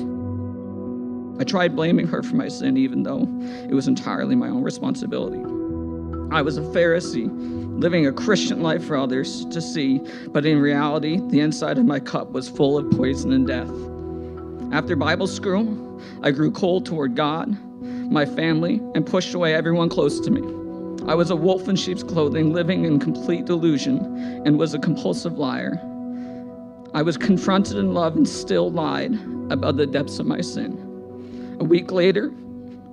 I 1.40 1.44
tried 1.44 1.74
blaming 1.74 2.06
her 2.08 2.22
for 2.22 2.36
my 2.36 2.48
sin, 2.48 2.76
even 2.76 3.02
though 3.02 3.28
it 3.68 3.74
was 3.74 3.88
entirely 3.88 4.34
my 4.36 4.48
own 4.48 4.62
responsibility. 4.62 5.53
I 6.34 6.42
was 6.42 6.58
a 6.58 6.62
Pharisee, 6.62 7.30
living 7.80 8.08
a 8.08 8.12
Christian 8.12 8.60
life 8.60 8.84
for 8.84 8.96
others 8.96 9.44
to 9.46 9.62
see, 9.62 10.00
but 10.30 10.44
in 10.44 10.58
reality, 10.58 11.20
the 11.28 11.38
inside 11.38 11.78
of 11.78 11.84
my 11.84 12.00
cup 12.00 12.32
was 12.32 12.48
full 12.48 12.76
of 12.76 12.90
poison 12.90 13.32
and 13.32 13.46
death. 13.46 13.70
After 14.74 14.96
Bible 14.96 15.28
school, 15.28 16.02
I 16.24 16.32
grew 16.32 16.50
cold 16.50 16.86
toward 16.86 17.14
God, 17.14 17.56
my 18.10 18.26
family, 18.26 18.80
and 18.96 19.06
pushed 19.06 19.32
away 19.32 19.54
everyone 19.54 19.88
close 19.88 20.18
to 20.22 20.30
me. 20.32 20.42
I 21.06 21.14
was 21.14 21.30
a 21.30 21.36
wolf 21.36 21.68
in 21.68 21.76
sheep's 21.76 22.02
clothing, 22.02 22.52
living 22.52 22.84
in 22.84 22.98
complete 22.98 23.44
delusion, 23.44 23.98
and 24.44 24.58
was 24.58 24.74
a 24.74 24.80
compulsive 24.80 25.38
liar. 25.38 25.78
I 26.94 27.02
was 27.02 27.16
confronted 27.16 27.76
in 27.76 27.94
love 27.94 28.16
and 28.16 28.28
still 28.28 28.72
lied 28.72 29.14
about 29.52 29.76
the 29.76 29.86
depths 29.86 30.18
of 30.18 30.26
my 30.26 30.40
sin. 30.40 30.72
A 31.60 31.64
week 31.64 31.92
later, 31.92 32.30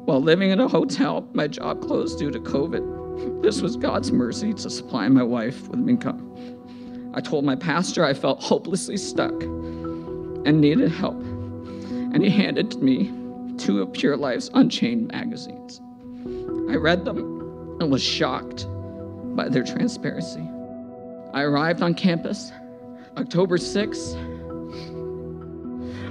while 0.05 0.21
living 0.21 0.51
in 0.51 0.59
a 0.59 0.67
hotel, 0.67 1.27
my 1.33 1.47
job 1.47 1.81
closed 1.81 2.19
due 2.19 2.29
to 2.29 2.39
COVID. 2.39 3.00
This 3.41 3.61
was 3.61 3.75
God's 3.75 4.11
mercy 4.11 4.53
to 4.53 4.69
supply 4.69 5.07
my 5.07 5.23
wife 5.23 5.67
with 5.67 5.87
income. 5.87 7.11
I 7.13 7.21
told 7.21 7.43
my 7.43 7.55
pastor 7.55 8.05
I 8.05 8.13
felt 8.13 8.41
hopelessly 8.41 8.97
stuck 8.97 9.33
and 9.43 10.61
needed 10.61 10.91
help, 10.91 11.19
and 11.19 12.23
he 12.23 12.29
handed 12.29 12.81
me 12.81 13.11
two 13.57 13.81
of 13.81 13.91
Pure 13.93 14.17
Life's 14.17 14.49
Unchained 14.53 15.11
magazines. 15.11 15.81
I 16.69 16.75
read 16.75 17.05
them 17.05 17.17
and 17.79 17.91
was 17.91 18.01
shocked 18.03 18.65
by 19.35 19.49
their 19.49 19.63
transparency. 19.63 20.47
I 21.33 21.41
arrived 21.41 21.81
on 21.81 21.93
campus 21.93 22.51
October 23.17 23.57
6th. 23.57 24.15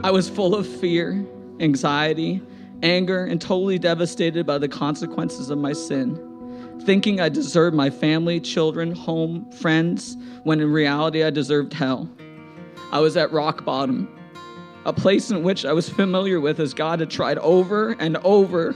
I 0.04 0.10
was 0.10 0.28
full 0.28 0.54
of 0.54 0.66
fear, 0.66 1.26
anxiety, 1.60 2.42
anger, 2.82 3.24
and 3.24 3.40
totally 3.40 3.78
devastated 3.78 4.46
by 4.46 4.58
the 4.58 4.68
consequences 4.68 5.50
of 5.50 5.58
my 5.58 5.72
sin, 5.72 6.29
thinking 6.84 7.20
I 7.20 7.28
deserved 7.28 7.76
my 7.76 7.90
family, 7.90 8.40
children, 8.40 8.92
home, 8.92 9.50
friends, 9.52 10.16
when 10.44 10.60
in 10.60 10.72
reality 10.72 11.22
I 11.22 11.30
deserved 11.30 11.72
hell. 11.72 12.08
I 12.92 13.00
was 13.00 13.16
at 13.16 13.30
rock 13.32 13.64
bottom, 13.64 14.08
a 14.84 14.92
place 14.92 15.30
in 15.30 15.42
which 15.42 15.64
I 15.64 15.72
was 15.72 15.88
familiar 15.88 16.40
with 16.40 16.58
as 16.58 16.74
God 16.74 17.00
had 17.00 17.10
tried 17.10 17.38
over 17.38 17.92
and 17.92 18.16
over 18.18 18.74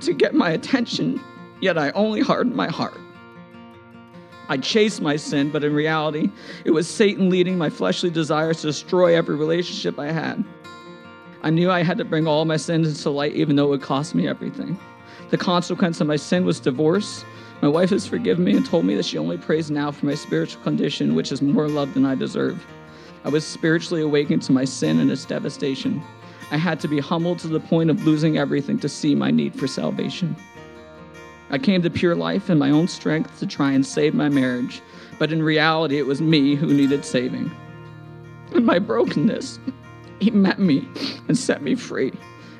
to 0.00 0.12
get 0.12 0.34
my 0.34 0.50
attention, 0.50 1.20
yet 1.60 1.78
I 1.78 1.90
only 1.90 2.20
hardened 2.20 2.56
my 2.56 2.68
heart. 2.68 2.98
I 4.48 4.56
chased 4.56 5.00
my 5.00 5.14
sin, 5.14 5.50
but 5.50 5.62
in 5.62 5.72
reality, 5.72 6.30
it 6.64 6.72
was 6.72 6.88
Satan 6.88 7.30
leading 7.30 7.56
my 7.56 7.70
fleshly 7.70 8.10
desires 8.10 8.60
to 8.62 8.66
destroy 8.66 9.14
every 9.16 9.36
relationship 9.36 9.98
I 9.98 10.10
had. 10.10 10.44
I 11.42 11.50
knew 11.50 11.70
I 11.70 11.82
had 11.82 11.98
to 11.98 12.04
bring 12.04 12.26
all 12.26 12.44
my 12.44 12.56
sins 12.56 12.88
into 12.88 13.10
light, 13.10 13.34
even 13.34 13.56
though 13.56 13.66
it 13.66 13.70
would 13.70 13.82
cost 13.82 14.14
me 14.14 14.26
everything. 14.26 14.78
The 15.30 15.38
consequence 15.38 16.00
of 16.00 16.08
my 16.08 16.16
sin 16.16 16.44
was 16.44 16.58
divorce. 16.58 17.24
My 17.62 17.68
wife 17.68 17.90
has 17.90 18.06
forgiven 18.06 18.44
me 18.44 18.56
and 18.56 18.66
told 18.66 18.84
me 18.84 18.96
that 18.96 19.04
she 19.04 19.16
only 19.16 19.38
prays 19.38 19.70
now 19.70 19.92
for 19.92 20.06
my 20.06 20.14
spiritual 20.14 20.62
condition, 20.62 21.14
which 21.14 21.30
is 21.30 21.40
more 21.40 21.68
love 21.68 21.94
than 21.94 22.04
I 22.04 22.16
deserve. 22.16 22.64
I 23.24 23.28
was 23.28 23.46
spiritually 23.46 24.02
awakened 24.02 24.42
to 24.42 24.52
my 24.52 24.64
sin 24.64 24.98
and 24.98 25.10
its 25.10 25.24
devastation. 25.24 26.02
I 26.50 26.56
had 26.56 26.80
to 26.80 26.88
be 26.88 26.98
humbled 26.98 27.38
to 27.40 27.48
the 27.48 27.60
point 27.60 27.90
of 27.90 28.04
losing 28.04 28.38
everything 28.38 28.78
to 28.80 28.88
see 28.88 29.14
my 29.14 29.30
need 29.30 29.54
for 29.54 29.68
salvation. 29.68 30.34
I 31.50 31.58
came 31.58 31.82
to 31.82 31.90
pure 31.90 32.16
life 32.16 32.50
in 32.50 32.58
my 32.58 32.70
own 32.70 32.88
strength 32.88 33.38
to 33.38 33.46
try 33.46 33.70
and 33.72 33.86
save 33.86 34.14
my 34.14 34.28
marriage, 34.28 34.80
but 35.18 35.32
in 35.32 35.42
reality, 35.42 35.98
it 35.98 36.06
was 36.06 36.20
me 36.20 36.56
who 36.56 36.72
needed 36.72 37.04
saving. 37.04 37.52
In 38.52 38.64
my 38.64 38.80
brokenness, 38.80 39.60
he 40.18 40.30
met 40.32 40.58
me 40.58 40.88
and 41.28 41.38
set 41.38 41.62
me 41.62 41.76
free 41.76 42.12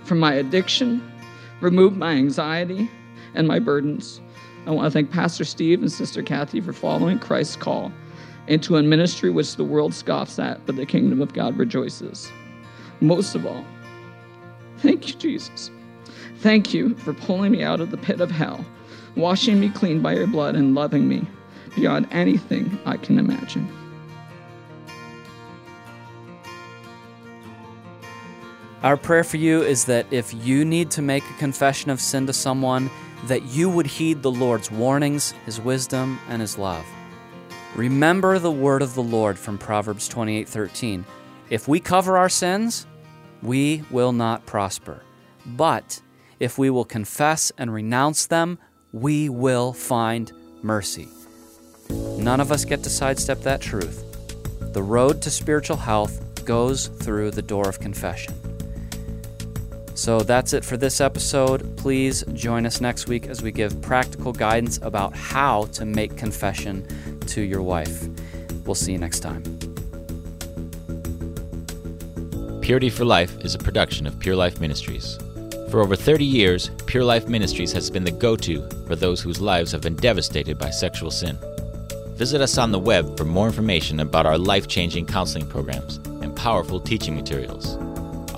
from 0.04 0.20
my 0.20 0.34
addiction, 0.34 1.00
removed 1.60 1.96
my 1.96 2.12
anxiety 2.12 2.90
and 3.34 3.46
my 3.46 3.58
burdens. 3.58 4.20
I 4.66 4.70
want 4.70 4.86
to 4.86 4.90
thank 4.90 5.10
Pastor 5.10 5.44
Steve 5.44 5.80
and 5.80 5.90
Sister 5.90 6.22
Kathy 6.22 6.60
for 6.60 6.72
following 6.72 7.18
Christ's 7.18 7.56
call 7.56 7.92
into 8.46 8.76
a 8.76 8.82
ministry 8.82 9.30
which 9.30 9.56
the 9.56 9.64
world 9.64 9.94
scoffs 9.94 10.38
at, 10.38 10.64
but 10.66 10.76
the 10.76 10.86
kingdom 10.86 11.20
of 11.20 11.32
God 11.32 11.56
rejoices. 11.56 12.30
Most 13.00 13.34
of 13.34 13.46
all, 13.46 13.64
thank 14.78 15.08
you, 15.08 15.14
Jesus. 15.14 15.70
Thank 16.38 16.74
you 16.74 16.94
for 16.96 17.12
pulling 17.12 17.52
me 17.52 17.62
out 17.62 17.80
of 17.80 17.90
the 17.90 17.96
pit 17.96 18.20
of 18.20 18.30
hell, 18.30 18.64
washing 19.16 19.60
me 19.60 19.68
clean 19.70 20.00
by 20.00 20.14
your 20.14 20.26
blood, 20.26 20.56
and 20.56 20.74
loving 20.74 21.08
me 21.08 21.26
beyond 21.76 22.08
anything 22.10 22.78
I 22.84 22.96
can 22.96 23.18
imagine. 23.18 23.79
Our 28.82 28.96
prayer 28.96 29.24
for 29.24 29.36
you 29.36 29.60
is 29.60 29.84
that 29.86 30.06
if 30.10 30.32
you 30.32 30.64
need 30.64 30.90
to 30.92 31.02
make 31.02 31.28
a 31.28 31.38
confession 31.38 31.90
of 31.90 32.00
sin 32.00 32.26
to 32.26 32.32
someone, 32.32 32.88
that 33.26 33.42
you 33.42 33.68
would 33.68 33.86
heed 33.86 34.22
the 34.22 34.30
Lord's 34.30 34.70
warnings, 34.70 35.32
His 35.44 35.60
wisdom, 35.60 36.18
and 36.30 36.40
His 36.40 36.56
love. 36.56 36.86
Remember 37.76 38.38
the 38.38 38.50
word 38.50 38.80
of 38.80 38.94
the 38.94 39.02
Lord 39.02 39.38
from 39.38 39.58
Proverbs 39.58 40.08
28:13. 40.08 41.04
If 41.50 41.68
we 41.68 41.78
cover 41.78 42.16
our 42.16 42.30
sins, 42.30 42.86
we 43.42 43.84
will 43.90 44.12
not 44.12 44.46
prosper. 44.46 45.02
But 45.44 46.00
if 46.38 46.56
we 46.56 46.70
will 46.70 46.86
confess 46.86 47.52
and 47.58 47.74
renounce 47.74 48.26
them, 48.26 48.58
we 48.92 49.28
will 49.28 49.74
find 49.74 50.32
mercy. 50.62 51.08
None 51.90 52.40
of 52.40 52.50
us 52.50 52.64
get 52.64 52.82
to 52.84 52.90
sidestep 52.90 53.42
that 53.42 53.60
truth. 53.60 54.04
The 54.72 54.82
road 54.82 55.20
to 55.22 55.30
spiritual 55.30 55.76
health 55.76 56.44
goes 56.46 56.86
through 56.86 57.32
the 57.32 57.42
door 57.42 57.68
of 57.68 57.78
confession. 57.78 58.49
So 60.00 60.20
that's 60.20 60.54
it 60.54 60.64
for 60.64 60.78
this 60.78 60.98
episode. 60.98 61.76
Please 61.76 62.24
join 62.32 62.64
us 62.64 62.80
next 62.80 63.06
week 63.06 63.26
as 63.26 63.42
we 63.42 63.52
give 63.52 63.82
practical 63.82 64.32
guidance 64.32 64.78
about 64.80 65.14
how 65.14 65.66
to 65.72 65.84
make 65.84 66.16
confession 66.16 66.86
to 67.26 67.42
your 67.42 67.60
wife. 67.60 68.08
We'll 68.64 68.74
see 68.74 68.92
you 68.92 68.98
next 68.98 69.20
time. 69.20 69.42
Purity 72.62 72.88
for 72.88 73.04
Life 73.04 73.44
is 73.44 73.54
a 73.54 73.58
production 73.58 74.06
of 74.06 74.18
Pure 74.18 74.36
Life 74.36 74.58
Ministries. 74.58 75.18
For 75.70 75.80
over 75.80 75.96
30 75.96 76.24
years, 76.24 76.70
Pure 76.86 77.04
Life 77.04 77.28
Ministries 77.28 77.72
has 77.72 77.90
been 77.90 78.04
the 78.04 78.10
go 78.10 78.36
to 78.36 78.66
for 78.86 78.96
those 78.96 79.20
whose 79.20 79.38
lives 79.38 79.70
have 79.72 79.82
been 79.82 79.96
devastated 79.96 80.58
by 80.58 80.70
sexual 80.70 81.10
sin. 81.10 81.38
Visit 82.14 82.40
us 82.40 82.56
on 82.56 82.72
the 82.72 82.78
web 82.78 83.18
for 83.18 83.26
more 83.26 83.48
information 83.48 84.00
about 84.00 84.24
our 84.24 84.38
life 84.38 84.66
changing 84.66 85.04
counseling 85.04 85.46
programs 85.46 85.98
and 86.22 86.34
powerful 86.34 86.80
teaching 86.80 87.14
materials. 87.14 87.76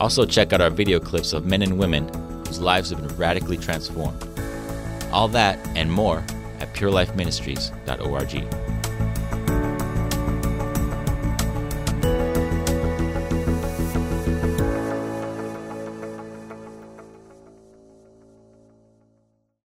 Also, 0.03 0.27
check 0.27 0.53
out 0.53 0.61
our 0.61 0.69
video 0.69 0.99
clips 0.99 1.33
of 1.33 1.47
men 1.47 1.63
and 1.63 1.79
women 1.79 2.09
whose 2.45 2.59
lives 2.59 2.91
have 2.91 3.01
been 3.01 3.17
radically 3.17 3.57
transformed. 3.57 4.21
All 5.13 5.29
that 5.29 5.65
and 5.77 5.93
more 5.93 6.25
at 6.59 6.75
purelifeministries.org. 6.75 8.62